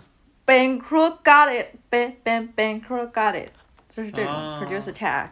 [0.47, 3.49] Bankroll Got It，Ban Ban Bankroll Got It，
[3.97, 5.25] 就是这种啊 producer tag。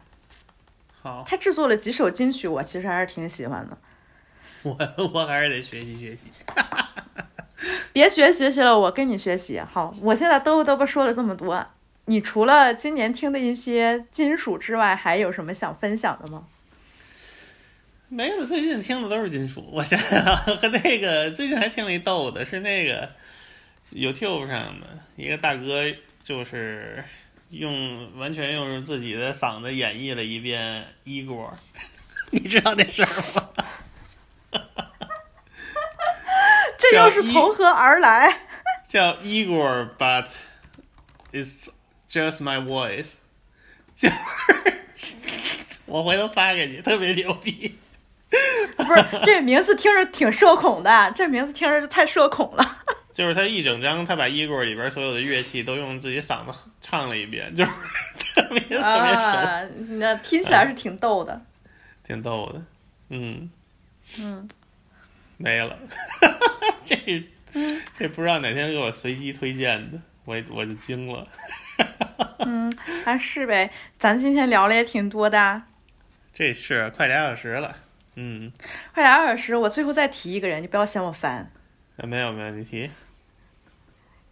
[1.03, 3.77] 好，他制作了几首金曲，我其实还是挺喜欢的。
[4.63, 4.75] 我
[5.13, 6.21] 我还是得学习学习。
[7.93, 9.59] 别学学习了，我跟你学习。
[9.59, 11.63] 好，我现在嘚啵嘚啵说了这么多，
[12.05, 16.45] 你除了今年听的一些金属之外，还有什么想分享的吗？
[18.09, 19.63] 没有，最近听的都是金属。
[19.71, 23.11] 我想想啊， 和那个最近还听了一逗的，是那个
[23.91, 25.83] YouTube 上的一个大哥，
[26.23, 27.03] 就是
[27.49, 31.53] 用完全用自己的嗓子演绎了一遍伊锅，
[32.31, 33.49] 你知道那事儿吗？
[36.77, 38.41] 这又是从何而来？
[38.87, 40.27] 叫 Igor but
[41.31, 41.69] it's
[42.09, 43.13] just my voice，
[43.95, 44.09] 就
[44.95, 45.15] 是
[45.85, 47.77] 我回头发给你，特别牛逼。
[48.75, 52.83] 不是，这名字听着挺社恐的，这名字听着就太社恐了。
[53.15, 57.71] 就是他一整张，他把 Igor 里边所有的乐器都用自己嗓子唱了一遍，就是
[58.35, 59.61] 特别特别神，啊，
[59.91, 61.41] 那听起来是挺逗的。
[62.03, 62.61] 挺逗的。
[63.07, 63.49] 嗯，
[64.19, 64.49] 嗯，
[65.37, 65.79] 没了，
[66.83, 66.97] 这
[67.97, 71.25] 这不知道哪天给我随机推荐的，我我就惊了。
[72.45, 72.69] 嗯，
[73.05, 73.71] 还是呗。
[73.97, 75.65] 咱今天聊了也挺多的啊，
[76.33, 77.73] 这是快俩小时了，
[78.15, 78.51] 嗯，
[78.93, 79.55] 快俩小时。
[79.55, 81.49] 我最后再提一个人，你不要嫌我烦。
[81.95, 82.91] 啊没有没有，你提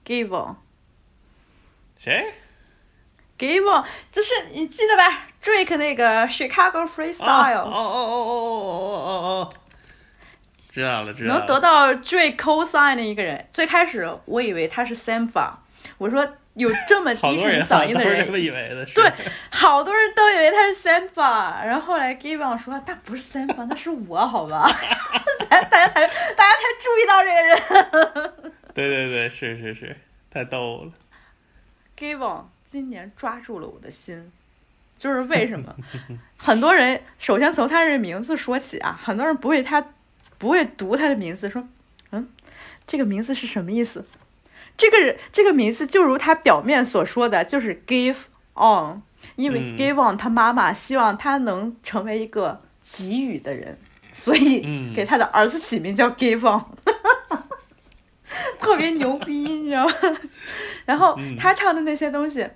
[0.06, 0.56] Given。
[1.98, 2.34] 谁
[3.40, 9.10] ？Given 就是你记得吧？Drake 那个 Chicago Freestyle，、哦哦哦哦哦哦哦
[9.50, 9.54] 哦，
[10.70, 11.40] 知道了知道了。
[11.40, 13.48] 能得到 Drake cosign 的一个人。
[13.52, 15.52] 最开始我以为他是 Sampha，
[15.98, 19.12] 我说有这么低沉 嗓音的人都是这么，以为的，是对，
[19.52, 24.70] 好多人都以为他是 Sampha，然后后来 Given 说他不是 Sampha，那是我，好吧？
[25.50, 28.54] 大家才大家才注意到这个人。
[28.74, 29.96] 对对对，是是是，
[30.30, 30.92] 太逗了。
[31.98, 34.32] Given 今年抓住了我的心，
[34.98, 35.76] 就是为什么？
[36.38, 39.86] 很多人首先从他这名字说起啊，很多人不会他
[40.40, 41.68] 不会读他的名字，说
[42.12, 42.28] 嗯，
[42.88, 44.06] 这个名字是什么意思？
[44.76, 48.16] 这个人这个名字就如他表面所说的，就是 give
[48.56, 49.04] on，
[49.36, 53.78] 因为嗯 give on 他妈妈希望他能成为一个给予的人，
[54.16, 56.66] 所以嗯给他的儿子起名叫 give on。
[58.60, 59.94] 特别牛逼，你知道吗？
[60.86, 61.36] 然后嗯。
[61.38, 62.48] 他唱的那些东西，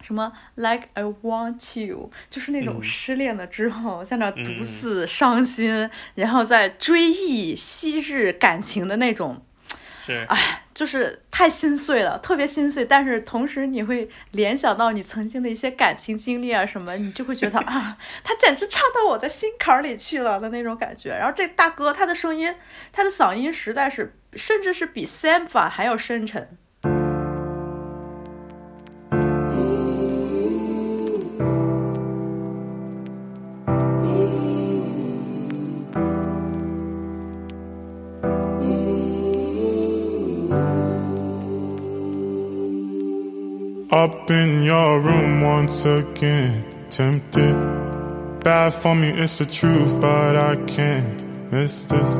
[0.00, 2.82] 什么 Like I Want You，就是那种嗯。
[2.82, 4.64] 失恋了之后，在那独嗯。
[4.64, 9.42] 自伤心，然后在追忆昔日感情的那种，
[10.08, 12.84] 是，哎，就是太心碎了，特别心碎。
[12.84, 21.10] 但是同时你会联想到你曾经的一些感情经历啊什么，你就会觉得啊，他简直唱到我的心坎儿里去了的那种感觉。
[21.10, 22.54] 然后这大哥他的声音，
[22.90, 26.56] 他的嗓音实在是，甚至是比 Sam 还要深沉。
[43.90, 47.56] Up in your room once again, tempted.
[48.44, 52.16] Bad for me, it's the truth, but I can't miss this.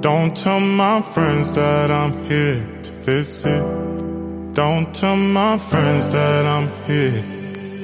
[0.00, 3.64] Don't tell my friends that I'm here to visit.
[4.52, 7.20] Don't tell my friends that I'm here.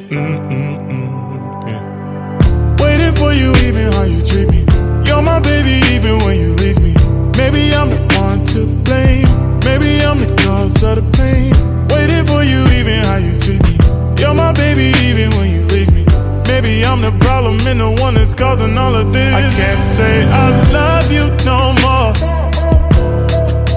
[0.08, 2.76] Mm-mm-mm, yeah.
[2.80, 4.64] Waiting for you, even how you treat me.
[5.04, 6.94] You're my baby, even when you leave me.
[7.36, 9.58] Maybe I'm the one to blame.
[9.58, 11.71] Maybe I'm the cause of the pain.
[11.88, 13.76] Waiting for you, even how you treat me.
[14.18, 16.04] You're my baby, even when you leave me.
[16.46, 19.34] Maybe I'm the problem and the one that's causing all of this.
[19.34, 22.12] I can't say I love you no more.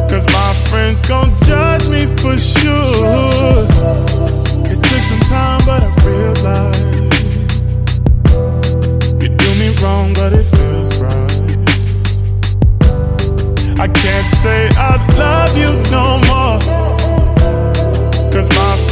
[0.10, 3.68] Cause my friends gon' judge me for sure.
[4.72, 7.14] It took some time, but I realized
[9.22, 11.32] you do me wrong, but it feels right.
[13.78, 16.95] I can't say I love you no more.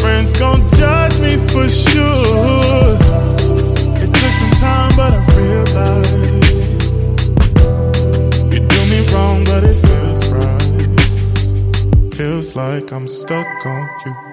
[0.03, 2.97] Friends gon' judge me for sure.
[4.03, 6.51] It took some time, but I realized
[8.53, 12.13] you do me wrong, but it feels right.
[12.15, 14.32] Feels like I'm stuck on you.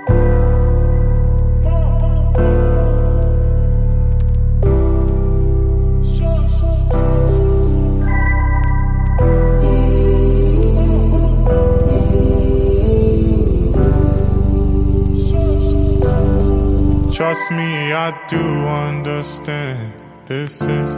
[17.21, 19.93] Trust me, I do understand.
[20.25, 20.97] This is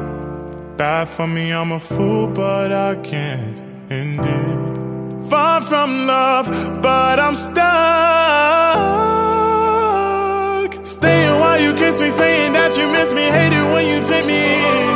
[0.77, 5.28] bad for me, I'm a fool, but I can't end it.
[5.28, 6.47] Far from love,
[6.81, 7.57] but I'm stuck.
[10.86, 14.24] Staying while you kiss me, saying that you miss me, hate it when you take
[14.24, 14.91] me in.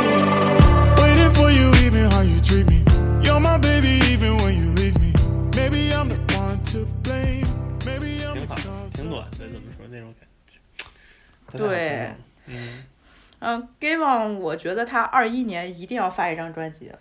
[11.57, 12.11] 对
[12.45, 12.83] 嗯，
[13.39, 16.91] 嗯 g a v o n 我觉得他二一年一定要发一张专辑，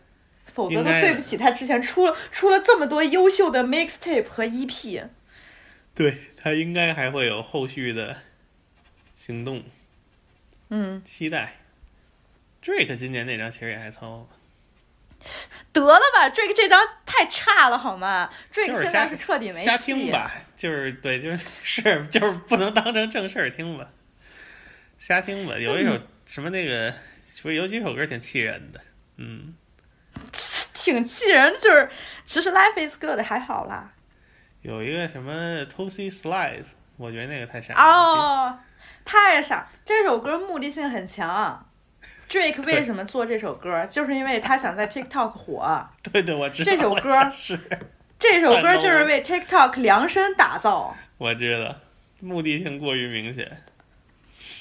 [0.55, 5.05] 否则都对不起他之前出了出了这么多优秀的 mixtape 和 E EP。
[5.95, 8.17] 对他应该还会有后续的
[9.15, 9.63] 行动，
[10.69, 11.55] 嗯，期待。
[12.63, 15.29] Drake 今年那张其实也还凑合，
[15.73, 23.89] 得了吧，Drake 这张太差了好吗？Drake 现在是彻底没瞎听吧，就是对，就是 是就是不能当成正事儿听吧，
[25.07, 25.57] 瞎听吧。
[25.57, 26.93] 有一首嗯什么那个，
[27.41, 28.81] 不是有几首歌挺气人的，
[29.19, 29.55] 嗯，
[30.75, 31.89] 挺气人，就是
[32.27, 33.93] 其实 Life is Good 还好啦。
[34.63, 37.81] 有一个什么 Tootsie Slides，我觉得那个太傻了。
[37.81, 38.59] 哦，
[39.05, 39.69] 太傻！
[39.85, 41.65] 这首歌目的性很强。
[42.29, 43.87] Drake 为什么做这首歌？
[43.87, 45.89] 就是因为他想在 TikTok 火。
[46.03, 47.57] 对对，我知道这首歌是，
[48.19, 50.97] 这首歌就是为 TikTok 量身打造。
[51.17, 51.77] 我知道，
[52.19, 53.63] 目的性过于明显。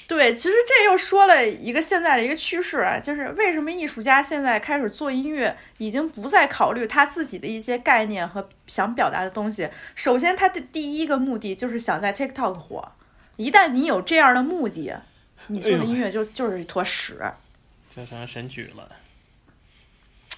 [0.08, 9.68] 对，其实这又说了一个现在的一个趋势啊，就是为什么艺术家现在开始做音乐，已经不再考虑他自己的一些概念和想表达的东西。
[9.96, 12.92] 首先，他的第一个目的就是想在 TikTok 火。
[13.36, 14.94] 一旦你有这样的目的，
[15.48, 17.20] 你做的音乐就、就是一坨屎。
[17.90, 18.88] 就成神曲了。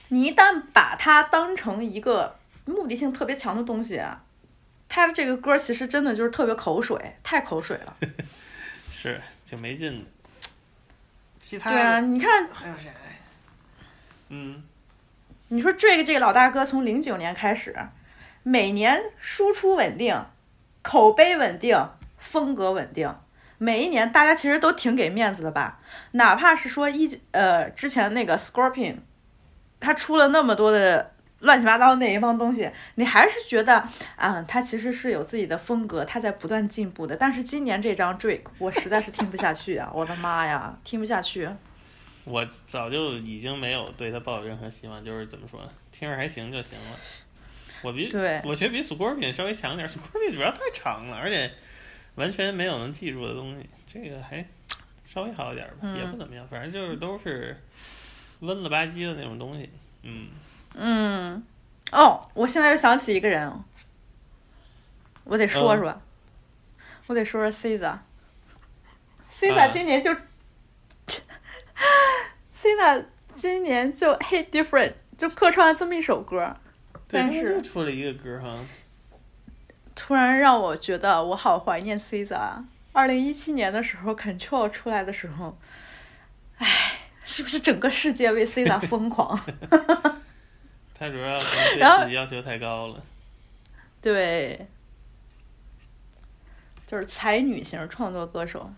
[0.09, 4.01] 你一旦把它当成一个目的性特别强的东西，
[4.89, 7.97] 他的这个歌其实真的就是特别口水，太口水了。
[8.91, 10.11] 是挺没劲的。
[11.39, 12.91] 其他对啊，你看，还有谁？
[14.29, 14.63] 嗯，
[15.49, 17.75] 你说 Drake 这个老大哥从零九年开始，
[18.43, 20.23] 每年输出稳定，
[20.83, 21.89] 口碑稳定，
[22.19, 23.17] 风格稳定，
[23.57, 25.81] 每一年大家其实都挺给面子的吧？
[26.11, 28.97] 哪怕是说一呃之前那个 Scorpion，
[29.81, 37.17] 他出了那么多的乱七八糟那一帮东西，你还是觉得啊，他其实是有自己的风格，他在不断进步的。
[37.17, 39.91] 但是今年这张 Drake，我实在是听不下去啊！
[39.95, 41.49] 我的妈呀，听不下去。
[42.25, 45.61] 我早就已经没有对他抱有任何希望，就是怎么说，
[45.93, 46.99] 听着还行就行了。
[47.83, 51.51] 我比对我觉得比 Scorpion 稍微强点，Scorpion 主要太长了，而且
[52.17, 53.65] 完全没有能记住的东西。
[53.87, 54.45] 这个还
[55.05, 57.57] 稍微好一点吧，嗯也不怎么样，反正就是都是
[58.41, 59.71] 温了吧唧的那种东西。
[60.03, 60.29] 嗯，
[60.75, 61.45] 嗯，
[61.93, 63.53] 哦，我现在又想起一个人，
[65.25, 66.01] 我得说说，
[67.07, 67.99] 我得说说 Caesar。
[69.31, 70.11] Caesar 啊今年就、
[72.55, 73.05] Caesar
[73.35, 76.57] 今年就 Hate Different 就客串了这么一首歌，
[77.07, 78.59] 对，但他就是出了一个歌哈，
[79.95, 82.65] 突然让我觉得我好怀念 Caesar。
[82.93, 85.57] 二零一七年的时候，Control 出来的时候，
[86.57, 86.67] 唉，
[87.25, 89.39] 是不是整个世界为 Caesar 疯狂？
[90.99, 93.03] 他主要对自己要求太高了。
[94.01, 94.67] 对，
[96.87, 98.71] 就是才女型创作歌手。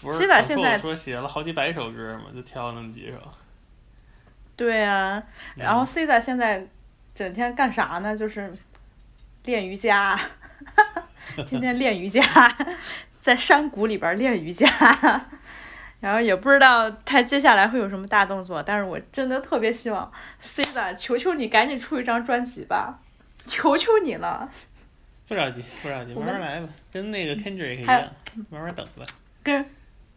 [0.00, 3.16] 不是 Caesar Control 现在说写了好几百首歌嘛，就挑那么几首。
[4.56, 5.22] 对啊，
[5.56, 6.66] 然后嗯 Caesar 现在
[7.14, 8.16] 整天干啥呢？
[8.16, 8.54] 就是
[9.44, 10.20] 练瑜伽，
[11.48, 12.22] 天天练瑜伽，
[13.22, 14.66] 在山谷里边练瑜伽，
[16.04, 20.12] 然后也不知道他接下来会有什么大动作，但是我真的特别希望
[20.42, 23.00] SZA，求求你赶紧出一张专辑吧，
[23.46, 24.46] 求求你了。
[25.26, 28.06] 不着急，不着急，慢慢来吧，跟那个 Kendrick 一样，
[28.50, 29.06] 慢慢等吧。
[29.42, 29.64] 跟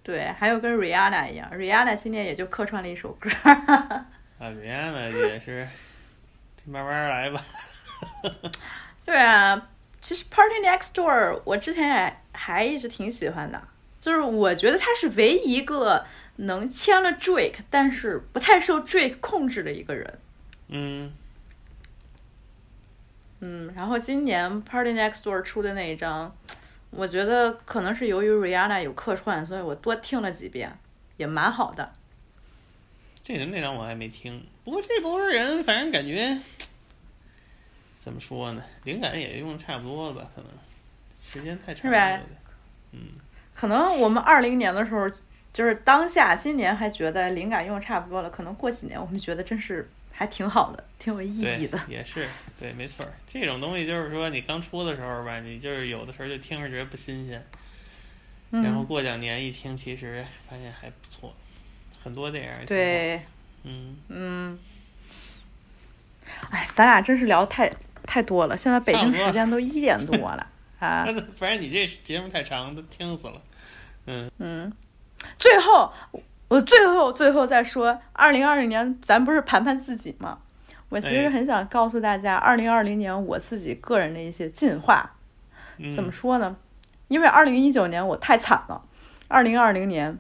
[0.04, 3.30] 对，还有跟 Rihanna 一样，Rihanna 今年也就客串了一首歌。
[3.46, 4.06] 啊
[4.42, 5.66] ，，Rihanna 也是，
[6.66, 7.42] 慢慢来吧。
[9.06, 9.70] 对啊，
[10.02, 13.62] 其实 Party Next Door 我之前也还一直挺喜欢的，
[14.00, 16.06] 就是我觉得他是唯一一个
[16.38, 20.20] 能签了 Drake，但是不太受 Drake 控制的一个人。
[20.68, 21.14] 嗯，
[23.40, 26.36] 嗯，然后今年 Party Next Door 出的那一张，
[26.92, 30.78] 我觉得可能是由于 Rihanna 有客串，所以我多听了几遍，
[31.18, 31.94] 也蛮好的。
[33.24, 36.40] 这人那张我还没听，不过这波人反正感觉
[38.00, 40.30] 怎么说呢，灵感也用的差不多了吧？
[40.34, 40.50] 可能
[41.30, 41.98] 时间太长了。
[41.98, 42.24] 是吧
[42.94, 43.00] 嗯，
[43.60, 45.10] 可能我们二零年的时候，
[45.52, 51.80] 就是当下今年还觉得灵感用的差不多了，可能过几年我们觉得真是还挺好的，挺有意义的。
[51.88, 52.28] 也是
[52.60, 53.12] 对，没错儿。
[53.26, 57.44] 这种东西就是说，你刚出的时候吧，你就是有的时候就听着觉得不新鲜，
[58.52, 61.34] 嗯然后过两年一听，其实发现还不错，
[62.04, 62.66] 很多这样的。
[62.68, 63.20] 对，
[63.64, 64.60] 嗯，嗯，
[66.52, 67.72] 哎，咱俩真是聊太
[68.04, 70.48] 太多了，现在北京时间都一点多了
[70.80, 71.06] 啊。
[71.36, 73.42] 反正你这节目太长，都听死了。
[74.06, 74.74] 嗯嗯，
[75.38, 75.92] 最后
[76.48, 80.40] 我最后最后再说，二零二零年咱不是盘盘自己吗？
[80.90, 85.16] 我其实哎很想告诉大家，二零二零年我自己个人的一些进化。
[85.78, 86.56] 嗯怎么说呢？
[87.08, 88.84] 因为二零一九年我太惨了，
[89.28, 90.18] 二零二零年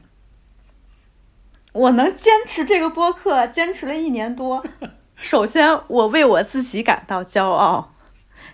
[1.73, 4.65] 我能坚持这个播客，坚持了一年多。
[5.15, 7.93] 首先，我为我自己感到骄傲；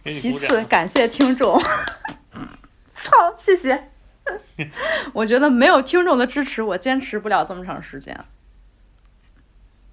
[0.05, 1.61] 其次，感谢听众。
[2.95, 3.89] 操，谢谢。
[5.13, 8.17] 我觉得没有听众的支持，我坚持不了这么长时间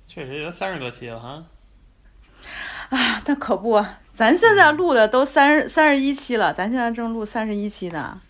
[0.06, 1.44] 确实都三十多期了哈。
[2.90, 3.22] 啊！
[3.26, 3.84] 那可不，
[4.14, 8.20] 咱现在录的都三三十一期了，咱现在正录三十一期呢。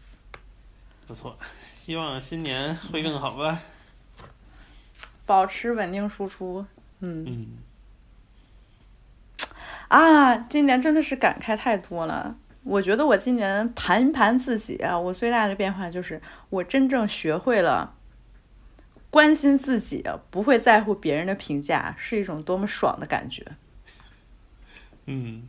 [1.06, 3.60] 不错，希望新年会更好吧。
[5.24, 6.64] 保持稳定输出。
[7.00, 7.46] 嗯嗯，
[9.90, 12.36] 啊，今年真的是感慨太多了。
[12.62, 17.96] 我觉得我今年盘一盘自己啊，我最大的变化就是我真正学会了
[19.10, 23.44] 关心自己，不会在乎别人的评价，是一种多么爽的感觉。
[25.06, 25.48] 嗯，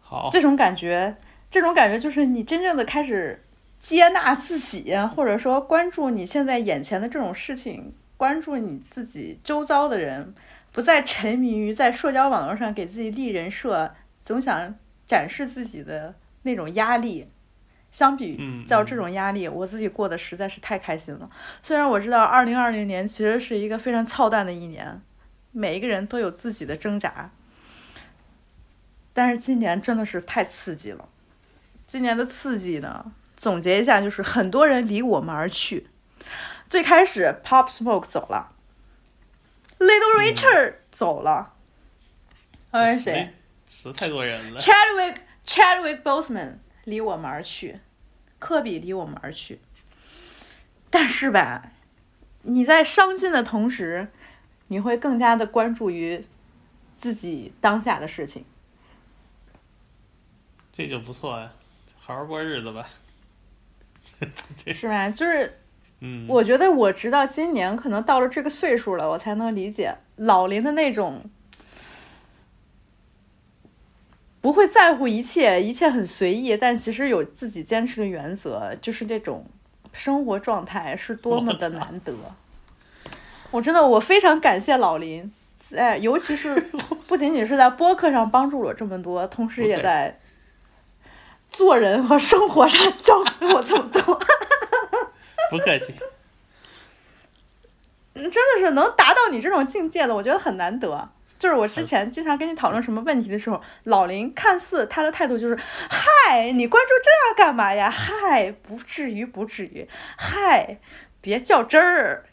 [0.00, 1.16] 好，这种感觉，
[1.50, 3.44] 这种感觉就是你真正的开始
[3.78, 10.34] 接纳自己，或者说关注你现在眼前的这种事情，关注你自己周遭的人，
[10.72, 13.94] 不再沉迷于在社交网络上给自己立人设，
[14.26, 14.74] 总想
[15.08, 17.30] 展示自己的那种压力。
[17.90, 21.30] 相比嗯较这种压力，我自己过得实在是太开心了。
[21.62, 25.00] 虽然我知道二零二零年其实是一个非常操蛋的一年，
[25.52, 27.30] 每一个人都有自己的挣扎，
[29.14, 31.08] 但是今年真的是太刺激了。
[31.86, 35.86] 今年的刺激呢，总结一下就是很多人离我们而去。
[36.70, 38.52] 最开始 Pop Smoke 走了
[39.80, 41.54] ，Little Richard 走了，
[42.70, 43.34] 还有谁？
[43.66, 44.60] 死太多人了。
[44.60, 47.80] Chadwick Chadwick Boseman 离我们而去，
[48.38, 49.58] 科比离我们而去。
[50.90, 51.72] 但是吧，
[52.42, 54.06] 你在伤心的同时，
[54.68, 56.24] 你会更加的关注于
[56.96, 58.44] 自己当下的事情。
[60.70, 61.52] 这就不错呀，
[61.98, 62.86] 好好过日子吧。
[64.72, 65.10] 是吧？
[65.10, 65.58] 就是
[66.00, 71.22] 嗯，我觉得我直到今年可能到了这个岁数了，我才能理解老林的那种
[74.40, 79.44] 不会在乎一切，一切很随意，但其实有自己坚持的原则，就是这种
[79.92, 82.14] 生活状态是多么的 难得。
[83.50, 85.30] 我真的我非常感谢老林，
[85.76, 86.58] 哎，尤其是
[87.06, 90.18] 不仅仅是在播客上帮助了我这么多，同时也在
[91.50, 94.18] 做人和生活上教给我这么多。
[95.50, 95.94] 不客气。
[98.14, 101.10] 嗯，真的是能达到你这种境界的，我觉得很难得。
[101.38, 105.56] 就是我之前经常跟你讨论什么问题的时候，老林看似他的态度就是
[105.88, 107.88] ：“嗨，你关注这干嘛呀？
[107.88, 109.88] 嗨，不至于，不至于。
[110.18, 110.78] 嗨，
[111.20, 112.26] 别较真儿。”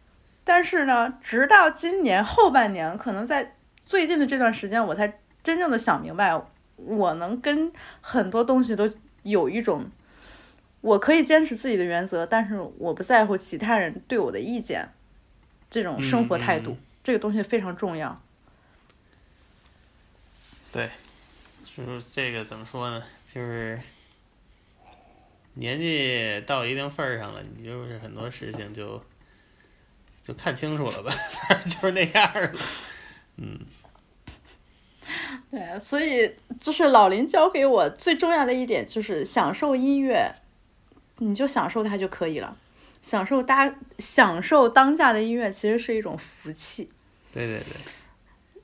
[0.44, 6.38] 但是呢，直到今年后半年，可能在最近的这段时间，我才真正的想明白，
[6.76, 7.72] 我能跟
[8.02, 8.92] 很多东西都
[9.24, 9.90] 有一种，
[10.88, 14.88] 我可以坚持自己的原则，但是我不在乎其他人对我的意见，
[15.70, 18.22] 这种生活态度，这个东西非常重要。
[20.72, 20.90] 对，
[21.64, 23.04] 就是这个怎么说呢？
[23.28, 23.78] 就是
[25.56, 29.04] 年纪到一定份儿上了，你就是很多事情就
[30.24, 32.60] 就看清楚了吧，反正就是那样儿了。
[33.36, 33.60] 嗯，
[35.52, 40.34] 对，所以就是老林教给我最重要的一点就是享受音乐，
[41.18, 42.56] 你就享受它就可以了。
[43.04, 46.90] 享受当享受当下的音乐，其实是一种福气。
[47.32, 48.62] 对对对，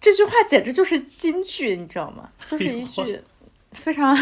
[0.00, 2.30] 这句话简直就是金句，你知道吗？
[2.46, 3.22] 就是一句
[3.72, 4.16] 非常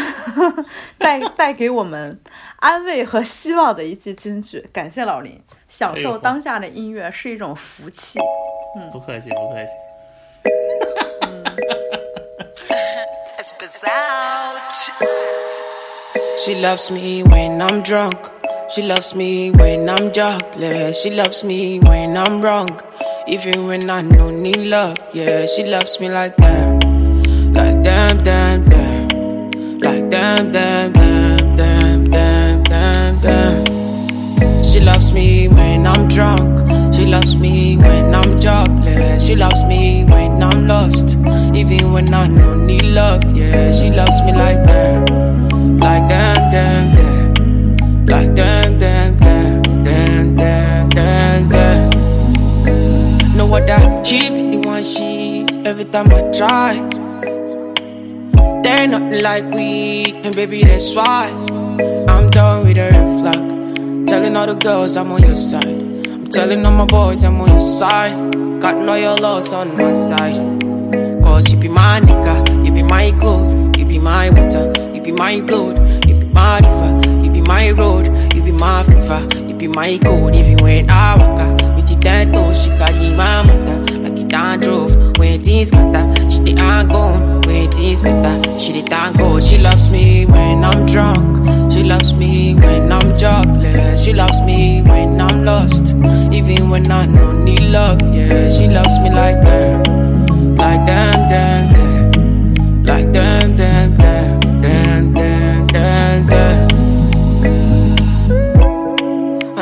[0.97, 2.19] 带带给我们
[2.57, 4.59] 安慰和希望的一句金句。
[4.71, 8.19] 感谢老林，享受当下的音乐是一种福气。
[8.77, 9.71] 嗯，不客气不客气。
[16.43, 18.19] She loves me when I'm drunk.
[18.69, 21.01] She loves me when I'm jobless.
[21.01, 22.69] She loves me when I'm wrong.
[23.27, 24.97] Even when I don't need love.
[25.13, 26.83] Yeah, she loves me like that.
[27.53, 29.79] Like damn, damn, damn.
[29.79, 34.63] Like damn, damn, damn, damn, damn, damn, damn.
[34.63, 36.93] She loves me when I'm drunk.
[36.93, 39.25] She loves me when I'm jobless.
[39.25, 41.17] She loves me when I'm lost.
[41.55, 43.23] Even when I don't need love.
[43.35, 45.34] Yeah, she loves me like that.
[45.65, 48.05] Like damn, damn, damn.
[48.05, 53.35] Like damn, damn, damn, damn, damn, damn, damn.
[53.35, 56.73] Know what that be the one she every time I try.
[58.63, 61.29] They're nothing like we, and baby, that's why
[62.07, 64.07] I'm done with the red flag.
[64.07, 65.65] Telling all the girls I'm on your side.
[65.65, 68.15] I'm telling all my boys I'm on your side.
[68.61, 70.37] Got know your loss on my side.
[71.23, 74.71] Cause you be my nigga, you be my clothes, you be my water,
[75.05, 75.77] be my blood,
[76.09, 79.99] you be my river, you be my road, you be my fever, you be my
[79.99, 80.35] code.
[80.35, 84.27] Even when I walk out with the dead toes, she carry my mother like it
[84.29, 85.17] done drove.
[85.19, 87.41] When things matter, she the ain't gone.
[87.43, 89.43] When things better, she thank God.
[89.43, 94.81] She loves me when I'm drunk, she loves me when I'm jobless, she loves me
[94.81, 95.93] when I'm lost,
[96.33, 98.01] even when I don't need love.
[98.01, 99.87] Yeah, she loves me like that.
[100.57, 101.84] Like damn, damn, damn.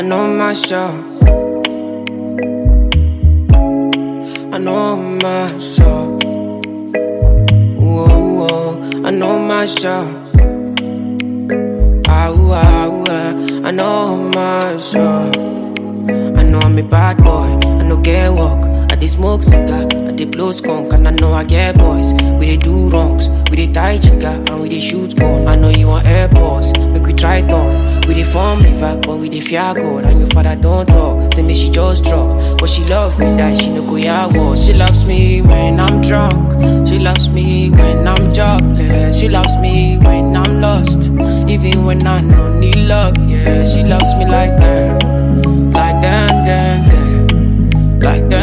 [0.03, 0.89] Know my show.
[4.53, 6.17] I know my show.
[7.77, 9.01] Whoa, whoa.
[9.05, 10.03] I know my show.
[12.07, 13.67] Ah, ooh, ah.
[13.67, 15.31] I know my show.
[16.39, 17.57] I know I'm a bad boy.
[17.79, 18.61] I know get work.
[18.91, 19.87] I dey smoke cigar
[20.17, 22.13] the blows gone, and I know I get boys.
[22.13, 25.47] We they do wrongs, we they tie chica, and we they shoot gun.
[25.47, 28.01] I know you want airports, make we try thong.
[28.07, 30.05] We they form liver, but we they fear God.
[30.05, 32.59] And your father don't talk, say me she just drop.
[32.59, 34.55] But she love me that she no go ya war.
[34.57, 39.97] She loves me when I'm drunk, she loves me when I'm jobless, she loves me
[39.97, 41.09] when I'm lost,
[41.49, 43.17] even when I no need love.
[43.29, 45.03] Yeah, she loves me like that,
[45.73, 48.42] like that, that, that, like that.